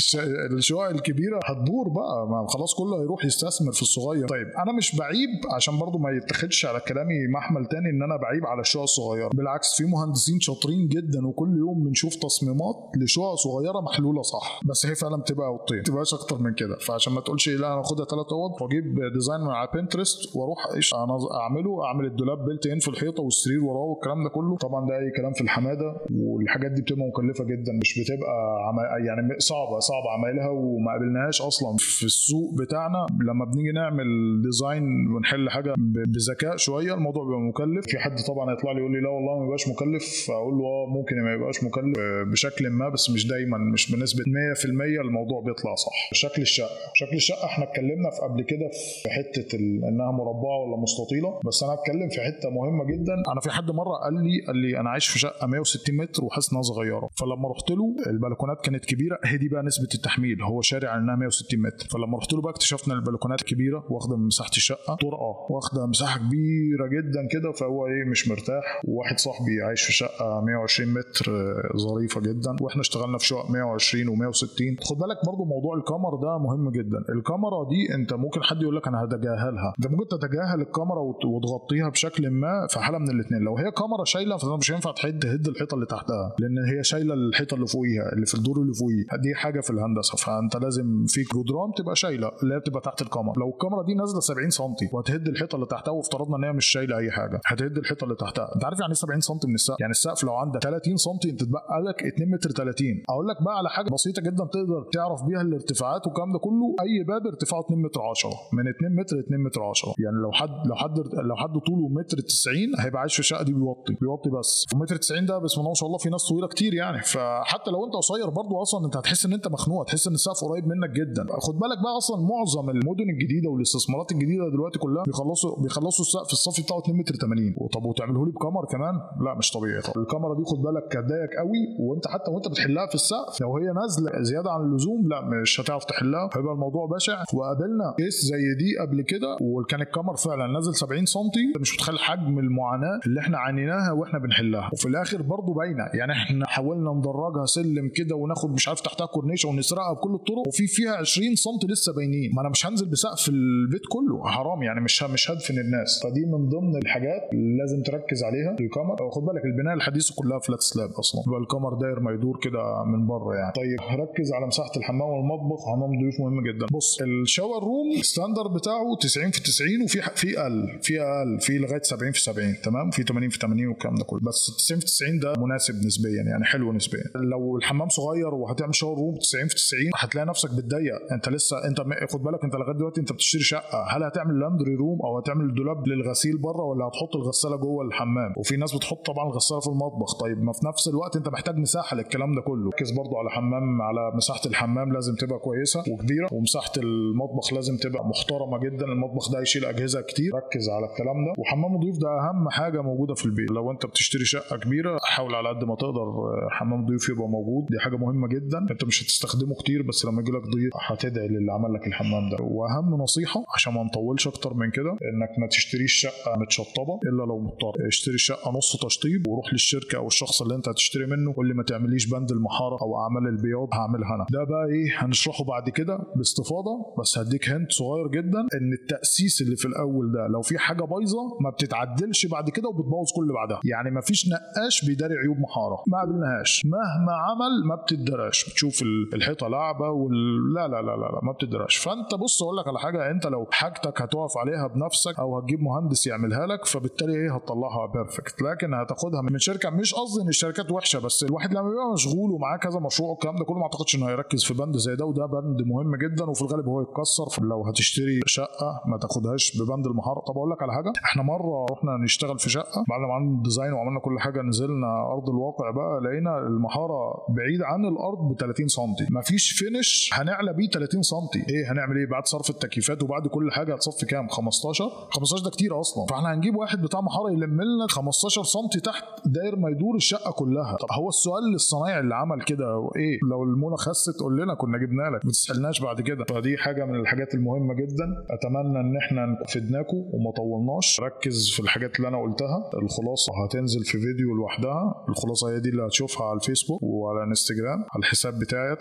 الشقق 0.58 0.88
الكبيرة 0.88 1.40
هتدور 1.44 1.88
بقى. 1.88 2.26
ما 2.30 2.46
خلاص 2.48 2.74
كله 2.74 3.00
هيروح 3.02 3.24
يستثمر 3.24 3.72
في 3.72 3.82
الصغير. 3.82 4.28
طيب 4.28 4.46
أنا 4.62 4.72
مش 4.72 4.96
بعيب 4.96 5.28
عشان 5.54 5.78
برضو 5.78 5.98
ما 5.98 6.10
يتاخدش 6.10 6.66
على 6.66 6.80
كلامي 6.80 7.26
محمل 7.34 7.66
تاني 7.66 7.90
إن 7.90 8.02
أنا 8.02 8.16
بعيب 8.16 8.46
على 8.46 8.60
الشقق 8.60 8.82
الصغيرة. 8.82 9.30
بالعكس 9.42 9.74
في 9.76 9.84
مهندسين 9.84 10.40
شاطرين 10.40 10.88
جدا 10.88 11.26
وكل 11.26 11.56
يوم 11.58 11.84
بنشوف 11.84 12.14
تصميمات 12.16 12.76
لشقق 12.96 13.34
صغيرة 13.34 13.80
محلولة 13.80 14.22
صح. 14.22 14.60
بس 14.68 14.86
هي 14.86 14.94
فعلا 14.94 15.16
بتبقى 15.16 15.46
أوضتين 15.46 15.76
ما 15.76 15.82
تبقاش 15.82 16.14
أكتر 16.14 16.38
من 16.38 16.54
كده. 16.54 16.76
فعشان 16.86 17.12
ما 17.12 17.20
تقولش 17.20 17.48
لأ 17.48 17.72
أنا 17.72 17.80
آخدها 17.80 18.04
ثلاث 18.06 18.26
أوض 18.32 18.62
وأجيب 18.62 18.84
design 19.14 19.40
من 19.40 19.50
على 19.50 19.68
بنترست 19.74 20.36
وأروح 20.36 20.58
إيش 20.76 20.94
أعمله 20.94 21.84
أعمل 21.84 22.04
الدولاب 22.06 22.38
built 22.44 22.66
in 22.66 22.78
في 22.78 22.88
الحيطة 22.88 23.22
والسرير 23.22 23.64
وراه 23.64 23.84
والكلام 23.90 24.24
ده 24.24 24.28
كله. 24.30 24.56
طبعا 24.56 24.88
ده 24.88 24.94
أي 24.98 25.10
كلام 25.16 25.32
في 25.32 25.40
الحمادة 25.40 25.88
والحاجات 26.24 26.70
دي 26.72 26.82
بتبقى 26.82 27.06
مكلفة 27.12 27.44
جدا 27.44 27.72
مش 27.82 27.90
بتبقى 28.00 28.34
عم... 28.68 28.76
يعني 29.06 29.22
صعبة 29.38 29.78
صعبة 29.78 30.08
عمايلها 30.18 30.48
وما 30.48 30.90
قابلناهاش 30.92 31.42
أصلا. 31.42 31.76
في 31.78 32.04
السوق 32.04 32.50
بتاعنا 32.60 33.06
لما 33.28 33.44
بنيجي 33.44 33.72
نعمل 33.72 34.06
design 34.42 34.82
ونحل 35.16 35.50
حاجة 35.50 35.74
بذكاء 36.14 36.56
شوية 36.56 36.94
الموضوع 36.94 37.24
بيبقى 37.24 37.40
مكلف. 37.40 37.84
في 37.86 37.98
حد 37.98 38.16
طبعا 38.28 38.52
يطلع 38.54 38.72
لي 38.72 38.78
يقول 38.78 38.92
لي 38.92 39.00
لا 39.00 39.08
والله 39.08 39.31
ما 39.38 39.44
يبقاش 39.44 39.68
مكلف 39.68 40.30
أقول 40.30 40.54
له 40.58 40.64
آه 40.64 40.86
ممكن 40.88 41.22
ما 41.22 41.32
يبقاش 41.32 41.64
مكلف 41.64 41.98
بشكل 42.32 42.70
ما 42.70 42.88
بس 42.88 43.10
مش 43.10 43.26
دايما 43.26 43.58
مش 43.58 43.92
بنسبة 43.92 44.22
100% 44.24 44.64
الموضوع 45.04 45.40
بيطلع 45.40 45.74
صح. 45.74 45.92
شكل 46.12 46.42
الشقة 46.42 46.68
شكل 46.94 47.16
الشقة 47.16 47.44
إحنا 47.44 47.64
اتكلمنا 47.64 48.10
في 48.10 48.18
قبل 48.22 48.42
كده 48.42 48.70
في 49.02 49.08
حتة 49.10 49.56
إنها 49.88 50.10
مربعة 50.10 50.58
ولا 50.62 50.76
مستطيلة 50.82 51.40
بس 51.46 51.62
أنا 51.62 51.72
اتكلم 51.74 52.08
في 52.08 52.20
حتة 52.20 52.50
مهمة 52.50 52.84
جدا. 52.84 53.14
أنا 53.32 53.40
في 53.40 53.50
حد 53.50 53.70
مرة 53.70 53.94
قال 54.04 54.14
لي 54.14 54.44
قال 54.46 54.56
لي 54.56 54.80
أنا 54.80 54.90
عايش 54.90 55.08
في 55.08 55.18
شقة 55.18 55.46
160 55.46 55.96
متر 55.96 56.24
وحاسس 56.24 56.52
إنها 56.52 56.62
صغيرة. 56.62 57.08
فلما 57.20 57.48
رحت 57.48 57.70
له 57.70 57.96
البلكونات 58.06 58.60
كانت 58.64 58.84
كبيرة 58.84 59.18
هي 59.24 59.36
دي 59.38 59.48
بقى 59.48 59.62
نسبة 59.62 59.88
التحميل 59.94 60.42
هو 60.42 60.60
شاري 60.60 60.96
إنها 60.96 61.16
160 61.16 61.60
متر. 61.62 61.86
فلما 61.92 62.18
رحت 62.18 62.32
له 62.32 62.40
بقى 62.42 62.50
اكتشفنا 62.50 62.94
البلكونات 62.94 63.42
كبيرة 63.42 63.84
واخدة 63.90 64.16
من 64.16 64.26
مساحة 64.26 64.50
الشقة 64.56 64.94
طرقة 64.94 65.46
واخدة 65.50 65.86
مساحة 65.86 66.18
كبيرة 66.18 66.86
جدا 66.86 67.28
كده 67.30 67.52
فهو 67.52 67.86
إيه 67.86 68.04
مش 68.10 68.28
مرتاح. 68.28 68.80
وواحد 68.84 69.18
صاحبي 69.22 69.62
عايش 69.62 69.82
في 69.82 69.92
شقة 69.92 70.40
120 70.40 70.94
متر 70.94 71.26
آه، 71.30 71.76
ظريفة 71.76 72.20
جدا. 72.20 72.56
وإحنا 72.60 72.80
اشتغلنا 72.80 73.18
في 73.18 73.26
شقق 73.26 73.50
120 73.50 74.06
و160 74.06 74.84
خد 74.88 74.96
بالك 74.98 75.18
برضو 75.26 75.44
موضوع 75.44 75.74
الكاميرا 75.76 76.16
ده 76.22 76.38
مهم 76.38 76.70
جدا. 76.70 76.98
الكاميرا 77.16 77.60
دي 77.70 77.94
أنت 77.94 78.14
ممكن 78.14 78.42
حد 78.42 78.62
يقول 78.62 78.76
لك 78.76 78.88
أنا 78.88 79.04
هتجاهلها. 79.04 79.72
أنت 79.78 79.86
ممكن 79.92 80.08
تتجاهل 80.08 80.60
الكاميرا 80.60 81.00
وتغطيها 81.24 81.88
بشكل 81.88 82.30
ما 82.30 82.66
في 82.70 82.78
حالة 82.78 82.98
من 82.98 83.10
الاثنين 83.10 83.40
لو 83.42 83.56
هي 83.56 83.70
كاميرا 83.70 84.04
شايلة 84.04 84.36
فانت 84.36 84.52
مش 84.52 84.72
هينفع 84.72 84.90
تحد 84.92 85.18
تهد 85.18 85.46
الحيطة 85.48 85.74
اللي 85.74 85.86
تحتها 85.86 86.34
لأن 86.38 86.58
هي 86.76 86.84
شايلة 86.84 87.14
الحيطة 87.14 87.54
اللي 87.54 87.66
فوقيها 87.66 88.12
اللي 88.12 88.26
في 88.26 88.34
الدور 88.34 88.56
اللي 88.62 88.74
فوقيه. 88.74 89.04
دي 89.22 89.34
حاجة 89.34 89.60
في 89.60 89.70
الهندسة. 89.70 90.16
فأنت 90.16 90.56
لازم 90.56 91.06
في 91.08 91.20
جدران 91.22 91.72
تبقى 91.76 91.96
شايلة 91.96 92.30
اللي 92.42 92.54
هي 92.54 92.58
بتبقى 92.58 92.80
تحت 92.80 93.02
الكاميرا. 93.02 93.32
لو 93.36 93.48
الكاميرا 93.50 93.82
دي 93.82 93.94
نازلة 93.94 94.20
70 94.20 94.50
سم 94.50 94.74
وهتهد 94.92 95.28
الحيطة 95.28 95.54
اللي 95.56 95.66
تحتها 95.66 95.92
وافترضنا 95.92 96.36
إن 96.36 96.44
هي 96.44 96.52
مش 96.52 96.66
شايلة 96.66 96.96
أي 96.98 97.10
حاجة 97.10 97.40
هتهد 97.46 97.78
الحيطة 97.78 98.04
اللي 98.04 98.14
تحتها. 98.14 98.54
أنت 98.54 98.64
عارف 98.64 98.80
يعني 98.80 98.92
إيه 98.92 98.98
40 99.12 99.20
سم 99.20 99.38
من 99.48 99.54
السقف. 99.54 99.80
يعني 99.80 99.90
السقف 99.90 100.24
لو 100.24 100.34
عندك 100.34 100.60
30 100.62 100.96
سم 100.96 101.10
انت 101.24 101.44
تبقى 101.44 101.80
لك 101.88 102.02
2 102.04 102.30
متر 102.30 102.50
30 102.50 103.02
أقول 103.08 103.28
لك 103.28 103.42
بقى 103.42 103.56
على 103.58 103.68
حاجة 103.70 103.90
بسيطة 103.90 104.22
جدا 104.22 104.44
تقدر 104.44 104.80
تعرف 104.92 105.22
بيها 105.22 105.40
الارتفاعات 105.40 106.06
والكلام 106.06 106.32
ده 106.32 106.38
كله. 106.38 106.66
أي 106.82 107.04
باب 107.04 107.26
ارتفاعه 107.26 107.60
2 107.60 107.82
متر 107.82 108.00
10 108.02 108.30
من 108.52 108.68
2 108.68 108.94
متر 109.00 109.18
2 109.20 109.40
متر 109.40 109.62
10 109.62 109.94
يعني 110.04 110.16
لو 110.16 110.32
حد 110.32 110.66
لو 110.68 110.74
حد 110.74 110.98
لو 111.28 111.36
حد 111.36 111.54
طوله 111.66 111.88
متر 111.88 112.16
90 112.20 112.56
هيبقى 112.80 113.00
عايش 113.00 113.14
في 113.14 113.20
الشقة 113.20 113.42
دي 113.42 113.52
بيوطي 113.52 113.94
بيوطي 114.00 114.30
بس. 114.30 114.64
ومتر 114.74 114.96
90 114.96 115.26
ده 115.26 115.38
بسم 115.38 115.60
الله 115.60 115.68
ما 115.70 115.74
شاء 115.74 115.86
الله 115.86 115.98
في 115.98 116.10
ناس 116.10 116.28
طويلة 116.28 116.46
كتير 116.48 116.74
يعني. 116.74 117.02
فحتى 117.02 117.70
لو 117.70 117.84
انت 117.86 117.94
قصير 117.94 118.30
برضه 118.30 118.62
أصلا 118.62 118.86
انت 118.86 118.96
هتحس 118.96 119.26
ان 119.26 119.32
انت 119.32 119.48
مخنوق 119.48 119.82
هتحس 119.82 120.06
ان 120.08 120.14
السقف 120.14 120.44
قريب 120.44 120.64
منك 120.66 120.90
جدا. 120.90 121.26
خد 121.46 121.54
بالك 121.54 121.78
بقى 121.84 121.96
أصلا 121.96 122.16
معظم 122.32 122.70
المدن 122.70 123.08
الجديدة 123.14 123.50
والاستثمارات 123.50 124.12
الجديدة 124.12 124.48
دلوقتي 124.52 124.78
كلها 124.78 125.02
بيخلصوا 125.04 125.62
بيخلصوا 125.62 126.04
السقف 126.04 126.32
الصافي 126.32 126.62
بتاعه 126.62 126.78
2 126.78 126.98
متر 126.98 127.14
80 127.14 127.54
طب 127.74 127.84
وتعمله 127.84 128.26
لي 128.26 128.32
بكمر 128.32 128.64
كمان؟ 128.70 128.94
لا 129.24 129.34
مش 129.38 129.50
طبيعي 129.52 129.80
طب 129.80 130.00
الكاميرا 130.00 130.34
دي 130.34 130.42
خد 130.44 130.62
بالك 130.62 130.96
هتضايقك 130.96 131.34
قوي 131.38 131.60
وانت 131.78 132.06
حتى 132.08 132.30
وانت 132.30 132.48
بتحلها 132.48 132.86
في 132.86 132.94
السقف 132.94 133.40
لو 133.40 133.56
هي 133.56 133.66
نازلة 133.82 134.22
زيادة 134.22 134.50
عن 134.50 134.60
اللزوم 134.60 135.08
لا 135.08 135.20
مش 135.42 135.60
هتعرف 135.60 135.84
تحلها. 135.84 136.30
هيبقى 136.36 136.52
الموضوع 136.54 136.86
بشع. 136.86 137.22
وقابلنا 137.34 137.94
كيس 137.98 138.20
زي 138.24 138.54
دي 138.58 138.78
قبل 138.80 139.02
كده 139.02 139.36
وكان 139.40 139.80
الكاميرا 139.80 140.16
فعلا 140.16 140.46
نازل 140.52 140.74
70 140.74 141.06
سم 141.06 141.20
مش 141.60 141.74
متخيل 141.74 141.98
حجم 141.98 142.38
المعاناة 142.38 143.00
اللي 143.06 143.20
إحنا 143.20 143.38
عانيناها 143.38 143.92
وإحنا 143.92 144.18
بنحلها. 144.18 144.70
وفي 144.72 144.88
الآخر 144.88 145.22
برضو 145.22 145.52
باينة. 145.52 145.84
يعني 145.94 146.12
إحنا 146.12 146.46
حاولنا 146.46 146.90
ندرجها 146.92 147.46
سلم 147.46 147.88
كده 147.94 148.16
وناخد 148.16 148.50
مش 148.52 148.68
عارف 148.68 148.80
تحتها 148.80 149.06
كورنيشه 149.06 149.48
ونسرقها 149.48 149.92
بكل 149.92 150.14
الطرق. 150.14 150.48
وفي 150.48 150.66
فيها 150.66 150.92
20 150.96 151.34
سم 151.34 151.50
لسه 151.68 151.92
باينين. 151.94 152.30
ما 152.34 152.40
أنا 152.40 152.48
مش 152.48 152.66
هنزل 152.66 152.90
بسقف 152.90 153.28
البيت 153.28 153.82
كله. 153.90 154.24
حرام 154.24 154.62
يعني 154.62 154.80
مش 154.80 155.02
مش 155.02 155.30
هدفن 155.30 155.58
الناس. 155.58 156.00
فدي 156.04 156.24
من 156.26 156.48
ضمن 156.48 156.76
الحاجات 156.76 157.22
اللي 157.32 157.58
لازم 157.58 157.82
تركز 157.82 158.22
عليها. 158.24 158.56
في 158.56 158.68
الكمرة 158.82 159.10
خد 159.14 159.22
بالك 159.22 159.44
البنايه 159.44 159.74
الحديثه 159.74 160.14
كلها 160.18 160.38
flat 160.38 160.60
slab 160.60 160.90
أصلا. 160.90 161.22
يبقى 161.26 161.40
الكمرة 161.40 161.78
داير 161.78 162.00
ما 162.00 162.10
يدور 162.12 162.38
كده 162.42 162.84
من 162.84 163.06
بره 163.06 163.34
يعني. 163.34 163.52
طيب 163.52 164.00
ركز 164.00 164.32
على 164.32 164.46
مساحة 164.46 164.70
الحمام 164.76 165.08
والمطبخ. 165.08 165.60
وحمام 165.68 165.90
ضيوف 166.00 166.20
مهم 166.20 166.40
جدا. 166.48 166.66
بص 166.72 167.00
ال 167.02 167.11
shower 167.11 167.62
room 167.64 167.88
ال 168.00 168.06
standard 168.06 168.48
بتاعه 168.48 168.96
90 169.00 169.30
في 169.30 169.42
90 169.42 169.82
وفي 169.84 170.00
في 170.14 170.40
أقل 170.40 170.78
في 170.82 171.00
أقل 171.00 171.40
في 171.40 171.58
لغاية 171.58 171.82
70 171.82 172.12
في 172.12 172.20
70 172.20 172.54
تمام؟ 172.64 172.90
في 172.90 173.02
80 173.02 173.28
في 173.28 173.38
80 173.38 173.66
والكلام 173.66 173.94
ده 173.94 174.04
كله. 174.04 174.20
بس 174.22 174.54
90 174.58 174.80
في 174.80 174.86
90 174.86 175.18
ده 175.18 175.32
مناسب 175.38 175.74
نسبيا 175.86 176.22
يعني 176.22 176.44
حلو 176.44 176.72
نسبيا. 176.72 177.04
لو 177.14 177.56
الحمام 177.56 177.88
صغير 177.88 178.34
وهتعمل 178.34 178.74
shower 178.74 178.96
room 178.96 179.14
90 179.16 179.48
في 179.48 179.54
90 179.54 179.82
هتلاقي 179.96 180.26
نفسك 180.26 180.50
بتضيق. 180.50 181.12
أنت 181.12 181.28
لسه 181.28 181.56
أنت 181.68 181.78
خد 182.12 182.22
بالك 182.22 182.44
أنت 182.44 182.54
لغاية 182.54 182.76
دلوقتي 182.76 183.00
أنت 183.00 183.12
بتشتري 183.12 183.42
شقة. 183.42 183.84
هل 183.90 184.02
هتعمل 184.02 184.40
لاندري 184.40 184.74
روم 184.74 184.98
أو 185.04 185.18
هتعمل 185.18 185.54
دولاب 185.54 185.88
للغسيل 185.88 186.38
بره 186.38 186.62
ولا 186.64 186.84
هتحط 186.84 187.16
الغسالة 187.16 187.56
جوه 187.56 187.84
الحمام؟ 187.84 188.32
وفي 188.36 188.56
ناس 188.56 188.71
بتحط 188.76 189.06
طبعا 189.06 189.26
الغساله 189.26 189.60
في 189.60 189.66
المطبخ. 189.68 190.20
طيب 190.20 190.38
ما 190.42 190.52
في 190.52 190.66
نفس 190.66 190.88
الوقت 190.88 191.16
انت 191.16 191.28
محتاج 191.28 191.56
مساحة 191.56 191.96
للكلام 191.96 192.34
ده 192.34 192.40
كله. 192.40 192.70
ركز 192.70 192.90
برضو 192.90 193.16
على 193.16 193.30
حمام 193.30 193.82
على 193.82 194.16
مساحة 194.16 194.40
الحمام 194.46 194.92
لازم 194.92 195.14
تبقى 195.14 195.38
كويسة 195.38 195.80
وكبيرة 195.92 196.28
ومساحة 196.32 196.72
المطبخ 196.76 197.52
لازم 197.52 197.76
تبقى 197.76 198.04
محترمة 198.06 198.58
جدا. 198.58 198.86
المطبخ 198.86 199.32
ده 199.32 199.40
يشيل 199.40 199.64
أجهزة 199.64 200.00
كتير. 200.00 200.34
ركز 200.34 200.68
على 200.68 200.86
الكلام 200.86 201.24
ده. 201.26 201.32
وحمام 201.38 201.74
الضيوف 201.74 201.98
ده 201.98 202.08
أهم 202.08 202.48
حاجة 202.50 202.82
موجودة 202.82 203.14
في 203.14 203.24
البيت. 203.26 203.50
لو 203.50 203.70
انت 203.70 203.86
بتشتري 203.86 204.24
شقة 204.24 204.56
كبيرة 204.56 204.98
حاول 205.02 205.34
على 205.34 205.48
قد 205.48 205.64
ما 205.64 205.74
تقدر 205.74 206.06
حمام 206.50 206.86
ضيوف 206.86 207.08
يبقى 207.08 207.28
موجود. 207.28 207.66
دي 207.70 207.78
حاجة 207.78 207.96
مهمة 207.96 208.28
جدا. 208.28 208.58
انت 208.70 208.84
مش 208.84 209.02
هتستخدمه 209.02 209.54
كتير 209.54 209.82
بس 209.82 210.04
لما 210.04 210.20
يجي 210.20 210.32
لك 210.32 210.42
ضيف 210.42 210.72
هتدعي 210.86 211.28
للي 211.28 211.52
عمل 211.52 211.74
لك 211.74 211.86
الحمام 211.86 212.30
ده. 212.30 212.44
وأهم 212.44 213.02
نصيحة 213.02 213.44
عشان 213.54 213.74
ما 213.74 213.82
نطولش 213.82 214.28
أكتر 214.28 214.54
من 214.54 214.70
كده 214.70 214.90
إنك 214.90 215.38
ما 215.40 215.46
تشتريش 215.46 215.92
شقة 215.92 216.38
متشطبة 216.38 217.00
إلا 217.06 217.22
لو 217.22 217.38
مضطر. 217.38 217.86
اشتري 217.88 218.18
شقة 218.18 218.50
نص 218.62 218.76
تشطيب 218.76 219.28
وروح 219.28 219.52
للشركة 219.52 219.96
أو 219.98 220.06
الشخص 220.06 220.42
اللي 220.42 220.54
أنت 220.54 220.68
هتشتري 220.68 221.06
منه 221.06 221.34
قول 221.36 221.48
لي 221.48 221.54
ما 221.54 221.62
تعمليش 221.62 222.06
بند 222.06 222.30
المحارة 222.30 222.78
أو 222.82 222.98
أعمال 223.02 223.26
البياض 223.28 223.68
هعملها 223.74 224.14
أنا. 224.14 224.26
ده 224.30 224.44
بقى 224.44 224.66
إيه؟ 224.66 224.86
هنشرحه 225.04 225.44
بعد 225.44 225.68
كده 225.68 225.98
باستفاضة 226.16 226.94
بس 227.00 227.18
هديك 227.18 227.48
hint 227.48 227.72
صغير 227.72 228.08
جدا 228.08 228.40
إن 228.40 228.72
التأسيس 228.72 229.40
اللي 229.42 229.56
في 229.56 229.64
الأول 229.68 230.12
ده 230.12 230.26
لو 230.26 230.42
في 230.42 230.58
حاجة 230.58 230.82
بايظة 230.84 231.22
ما 231.40 231.50
بتتعدلش 231.50 232.26
بعد 232.26 232.50
كده 232.50 232.68
وبتبوظ 232.68 233.06
كل 233.16 233.22
اللي 233.22 233.34
بعدها. 233.34 233.60
يعني 233.64 233.90
ما 233.90 234.00
فيش 234.00 234.28
نقاش 234.28 234.84
بيداري 234.86 235.14
عيوب 235.18 235.38
محارة. 235.38 235.82
ما 235.86 235.98
قابلناهاش. 235.98 236.62
مهما 236.64 237.12
عمل 237.12 237.68
ما 237.68 237.74
بتدراش 237.82 238.50
بتشوف 238.50 238.82
ال- 238.82 239.14
الحيطة 239.14 239.48
لعبة 239.48 239.88
وال... 239.90 240.14
لا 240.54 240.68
لا 240.68 240.82
لا 240.82 240.96
لا 240.96 241.08
لا 241.14 241.20
ما 241.22 241.32
بتدراش 241.32 241.76
فأنت 241.76 242.14
بص 242.14 242.42
أقول 242.42 242.56
لك 242.56 242.68
على 242.68 242.78
حاجة 242.78 243.10
أنت 243.10 243.26
لو 243.26 243.46
حاجتك 243.50 244.02
هتقف 244.02 244.36
عليها 244.38 244.66
بنفسك 244.66 245.18
أو 245.18 245.38
هتجيب 245.38 245.60
مهندس 245.60 246.06
يعملها 246.06 246.46
لك 246.46 246.64
فبالتالي 246.66 247.14
إيه؟ 247.14 247.34
هتطلعها 247.36 247.86
perfect 247.86 248.42
لكن 248.52 248.74
هتاخدها 248.74 249.20
من 249.22 249.38
شركة. 249.38 249.70
مش 249.70 249.94
قصدي 249.94 250.22
إن 250.22 250.28
الشركات 250.28 250.70
وحشة 250.72 250.98
بس 250.98 251.22
الواحد 251.22 251.52
لما 251.54 251.68
بيبقى 251.68 251.92
مشغول 251.94 252.30
ومعاه 252.30 252.56
كذا 252.56 252.80
مشروع 252.80 253.10
والكلام 253.10 253.36
ده 253.36 253.44
كله 253.44 253.56
ما 253.58 253.62
أعتقدش 253.62 253.94
إنه 253.96 254.08
هيركز 254.08 254.44
في 254.44 254.54
بند 254.54 254.76
زي 254.76 254.96
ده 254.96 255.04
وده 255.04 255.26
بند 255.26 255.62
مهم 255.66 255.96
جدا 255.96 256.24
وفي 256.30 256.42
الغالب 256.42 256.68
هو 256.68 256.80
يتكسر. 256.82 257.28
فلو 257.30 257.62
هتشتري 257.66 258.20
شقة 258.26 258.80
ما 258.86 258.98
تاخدهاش 258.98 259.56
ببند 259.58 259.86
المحاره 259.86 260.20
طب 260.20 260.36
أقول 260.36 260.50
لك 260.50 260.62
على 260.62 260.72
حاجة 260.72 260.92
إحنا 261.04 261.22
مرة 261.22 261.66
رحنا 261.72 261.96
نشتغل 262.04 262.38
في 262.38 262.50
شقة 262.50 262.84
بعد 262.88 263.00
ما 263.00 263.14
عملنا 263.14 263.36
ال 263.38 263.43
design 263.43 263.72
وعملنا 263.72 264.00
كل 264.00 264.18
حاجة 264.20 264.42
نزلنا 264.42 265.06
أرض 265.12 265.28
الواقع 265.30 265.70
بقى 265.70 266.00
لقينا 266.04 266.38
المحاره 266.38 267.26
بعيد 267.36 267.62
عن 267.62 267.84
الأرض 267.84 268.18
ب 268.32 268.40
30 268.40 268.68
سم 268.68 268.82
مفيش 269.18 269.50
finish 269.50 270.10
هنعلى 270.12 270.52
بيه 270.52 270.68
30 270.70 271.02
سم 271.02 271.16
إيه 271.48 271.72
هنعمل 271.72 271.96
إيه 271.96 272.06
بعد 272.10 272.26
صرف 272.26 272.50
التكييفات 272.50 273.02
وبعد 273.02 273.26
كل 273.26 273.50
حاجة؟ 273.52 273.74
هتصفي 273.74 274.06
كام؟ 274.06 274.28
15 274.28 274.84
15 275.10 275.44
ده 275.44 275.50
كتير 275.50 275.80
أصلا. 275.80 276.06
فإحنا 276.06 276.34
هنجيب 276.34 276.56
واحد 276.56 276.82
بتاع 276.82 277.00
محاره 277.00 277.30
يلم 277.32 277.60
لنا 277.62 277.86
15 277.88 278.41
سم 278.42 278.80
تحت 278.84 279.04
داير 279.26 279.56
ما 279.56 279.70
يدور 279.70 279.96
الشقة 279.96 280.32
كلها. 280.32 280.76
طب 280.76 280.86
هو 280.98 281.08
السؤال 281.08 281.44
للصنايعي 281.52 282.00
اللي 282.00 282.14
عمل 282.14 282.42
كده 282.42 282.90
إيه؟ 282.96 283.18
لو 283.30 283.42
المونة 283.42 283.76
خست 283.76 284.20
قول 284.20 284.36
لنا 284.40 284.54
كنا 284.54 284.78
جبنا 284.78 285.02
لك. 285.02 285.24
ما 285.24 285.30
تسألناش 285.30 285.80
بعد 285.80 286.00
كده. 286.00 286.24
فدي 286.24 286.56
حاجة 286.56 286.84
من 286.84 286.94
الحاجات 287.00 287.34
المهمة 287.34 287.74
جدا. 287.74 288.06
أتمنى 288.30 288.80
إن 288.80 288.96
إحنا 288.96 289.26
فدناكم 289.48 289.96
وما 289.96 290.30
طولناش. 290.36 291.00
ركز 291.00 291.50
في 291.50 291.60
الحاجات 291.60 291.96
اللي 291.96 292.08
أنا 292.08 292.22
قلتها. 292.22 292.70
الخلاصة 292.82 293.32
هتنزل 293.44 293.84
في 293.84 293.98
فيديو 294.00 294.34
لوحدها. 294.34 295.04
الخلاصة 295.08 295.50
هي 295.50 295.60
دي 295.60 295.68
اللي 295.68 295.86
هتشوفها 295.86 296.26
على 296.26 296.36
الفيسبوك 296.36 296.82
وعلى 296.82 297.24
انستجرام 297.28 297.78
على 297.78 298.00
الحساب 298.00 298.38
بتاعي. 298.38 298.76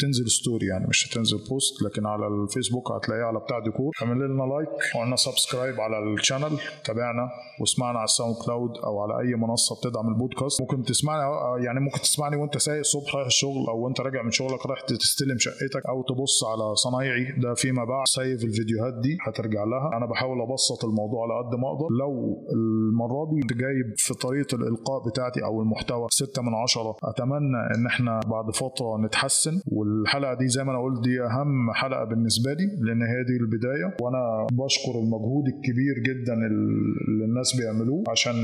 تنزل 0.00 0.30
story 0.30 0.66
يعني 0.66 0.86
مش 0.88 1.08
هتنزل 1.12 1.38
post 1.48 1.82
لكن 1.82 2.06
على 2.06 2.26
الفيسبوك 2.26 2.92
هتلاقيها 2.92 3.24
على 3.24 3.38
بتاع 3.38 3.58
ديكور. 3.58 3.92
اعمل 4.02 4.16
لنا 4.16 4.42
like 4.42 4.68
واعمل 4.96 5.09
لنا 5.09 5.16
subscribe 5.16 5.80
على 5.80 5.98
ال 5.98 6.06
channel 6.06 6.58
تابعنا 6.84 7.28
واسمعنا 7.60 7.98
على 7.98 8.04
ال 8.04 8.36
SoundCloud 8.46 8.78
أو 8.84 9.00
على 9.02 9.05
أي 9.20 9.34
منصة 9.34 9.76
بتدعم 9.76 10.08
البودكاست. 10.08 10.60
ممكن 10.60 10.82
تسمعني 10.82 11.22
يعني 11.64 11.80
ممكن 11.80 12.00
تسمعني 12.00 12.36
وأنت 12.36 12.58
سايق 12.58 12.78
الصبح 12.78 13.14
رايح 13.14 13.26
الشغل 13.26 13.66
أو 13.68 13.84
وأنت 13.84 14.00
راجع 14.00 14.22
من 14.22 14.30
شغلك 14.30 14.66
رايح 14.66 14.80
تستلم 14.80 15.38
شقتك 15.38 15.86
أو 15.88 16.02
تبص 16.02 16.44
على 16.44 16.74
صنايعي. 16.74 17.24
ده 17.42 17.54
فيما 17.54 17.84
بعد 17.84 18.06
save 18.06 18.44
الفيديوهات 18.44 18.94
دي 19.02 19.18
هترجع 19.26 19.64
لها. 19.64 19.96
أنا 19.96 20.06
بحاول 20.06 20.40
أبسط 20.40 20.84
الموضوع 20.84 21.22
على 21.22 21.34
قد 21.38 21.54
ما 21.60 21.68
أقدر. 21.68 21.86
لو 22.00 22.44
المرة 22.52 23.30
دي 23.30 23.40
كنت 23.40 23.52
جايب 23.52 23.94
في 23.96 24.14
طريقة 24.14 24.54
الإلقاء 24.56 25.08
بتاعتي 25.08 25.44
أو 25.44 25.62
المحتوى 25.62 26.06
6 26.10 26.42
من 26.42 26.54
10 26.54 26.96
أتمنى 27.04 27.60
إن 27.76 27.86
إحنا 27.86 28.20
بعد 28.26 28.54
فترة 28.54 28.98
نتحسن. 29.06 29.60
والحلقة 29.66 30.34
دي 30.34 30.48
زي 30.48 30.64
ما 30.64 30.70
أنا 30.70 30.82
قلت 30.82 31.00
دي 31.04 31.22
أهم 31.22 31.72
حلقة 31.72 32.04
بالنسبة 32.04 32.52
لي 32.52 32.66
لأن 32.80 33.02
هي 33.02 33.24
دي 33.24 33.36
البداية. 33.36 33.96
وأنا 34.02 34.46
بشكر 34.52 34.98
المجهود 34.98 35.44
الكبير 35.46 35.94
جدا 36.08 36.34
اللي 36.34 37.24
الناس 37.24 37.56
بيعملوه 37.56 38.04
عشان 38.08 38.34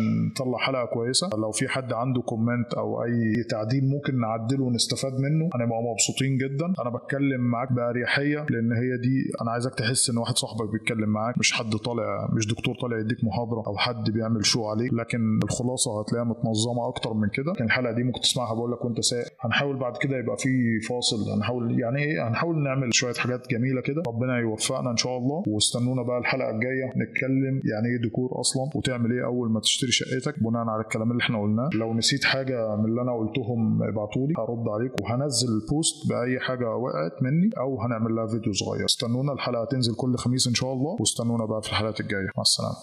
نطلع 0.52 0.66
حلقة 0.66 0.84
كويسة. 0.84 1.28
لو 1.38 1.50
في 1.50 1.68
حد 1.68 1.92
عنده 1.92 2.20
comment 2.22 2.74
أو 2.74 3.04
أي 3.04 3.44
تعديل 3.50 3.84
ممكن 3.88 4.20
نعدله 4.20 4.64
ونستفاد 4.64 5.12
منه. 5.12 5.44
هنبقى 5.54 5.78
مبسوطين 5.82 6.36
جدا. 6.36 6.66
أنا 6.82 6.90
بتكلم 6.90 7.40
معاك 7.40 7.72
بأريحية 7.72 8.46
لأن 8.50 8.72
هي 8.72 8.96
دي 8.96 9.32
أنا 9.42 9.50
عايزك 9.50 9.74
تحس 9.74 10.10
إن 10.10 10.18
واحد 10.18 10.36
صاحبك 10.36 10.72
بيتكلم 10.72 11.08
معاك. 11.08 11.38
مش 11.38 11.52
حد 11.52 11.72
طالع 11.76 12.28
مش 12.32 12.46
دكتور 12.46 12.74
طالع 12.82 12.98
يديك 12.98 13.24
محاضرة 13.24 13.62
أو 13.66 13.76
حد 13.76 14.10
بيعمل 14.10 14.44
show 14.46 14.64
عليك. 14.66 14.92
لكن 14.92 15.38
الخلاصة 15.44 16.00
هتلاقيها 16.00 16.24
متنظمة 16.28 16.88
أكتر 16.88 17.12
من 17.14 17.28
كده. 17.28 17.52
لكن 17.52 17.64
الحلقة 17.64 17.92
دي 17.92 18.02
ممكن 18.02 18.20
تسمعها 18.20 18.54
بقول 18.54 18.72
لك 18.72 18.84
وأنت 18.84 19.00
سايق. 19.00 19.26
هنحاول 19.40 19.76
بعد 19.76 19.96
كده 19.96 20.16
يبقى 20.18 20.36
في 20.36 20.80
فاصل. 20.88 21.30
هنحاول 21.36 21.80
يعني 21.80 22.02
إيه؟ 22.02 22.28
هنحاول 22.28 22.62
نعمل 22.62 22.94
شوية 22.94 23.14
حاجات 23.14 23.48
جميلة 23.50 23.80
كده. 23.80 24.02
ربنا 24.06 24.38
يوفقنا 24.38 24.90
إن 24.90 24.96
شاء 24.96 25.18
الله. 25.18 25.42
واستنونا 25.46 26.02
بقى 26.02 26.18
الحلقة 26.18 26.50
الجاية 26.50 26.86
نتكلم 27.02 27.60
يعني 27.72 27.88
إيه 27.88 28.02
ديكور 28.02 28.40
أصلا؟ 28.40 28.62
وتعمل 28.74 29.12
إيه 29.12 29.24
أول 29.24 29.50
ما 29.50 29.60
تشتري 29.60 29.90
شقتك؟ 29.90 30.41
بناء 30.42 30.68
على 30.68 30.82
الكلام 30.82 31.10
اللي 31.12 31.22
إحنا 31.22 31.40
قلناه. 31.42 31.70
لو 31.74 31.94
نسيت 31.94 32.24
حاجة 32.24 32.76
من 32.76 32.84
اللي 32.84 33.02
أنا 33.02 33.12
قلتهم 33.16 33.82
ابعتوا 33.82 34.26
لي 34.26 34.34
هرد 34.38 34.68
عليك 34.68 34.92
وهنزل 35.00 35.48
ال 35.48 35.60
post 35.60 36.08
بأي 36.08 36.40
حاجة 36.40 36.76
وقعت 36.76 37.22
مني 37.22 37.50
أو 37.58 37.80
هنعمل 37.82 38.14
لها 38.14 38.26
فيديو 38.26 38.52
صغير. 38.52 38.84
استنونا 38.84 39.32
الحلقة 39.32 39.62
هتنزل 39.62 39.94
كل 39.94 40.16
خميس 40.16 40.46
إن 40.48 40.54
شاء 40.54 40.72
الله. 40.72 40.96
واستنونا 41.00 41.44
بقى 41.44 41.62
في 41.62 41.68
الحلقات 41.68 42.00
الجاية. 42.00 42.28
مع 42.36 42.42
السلامة. 42.42 42.74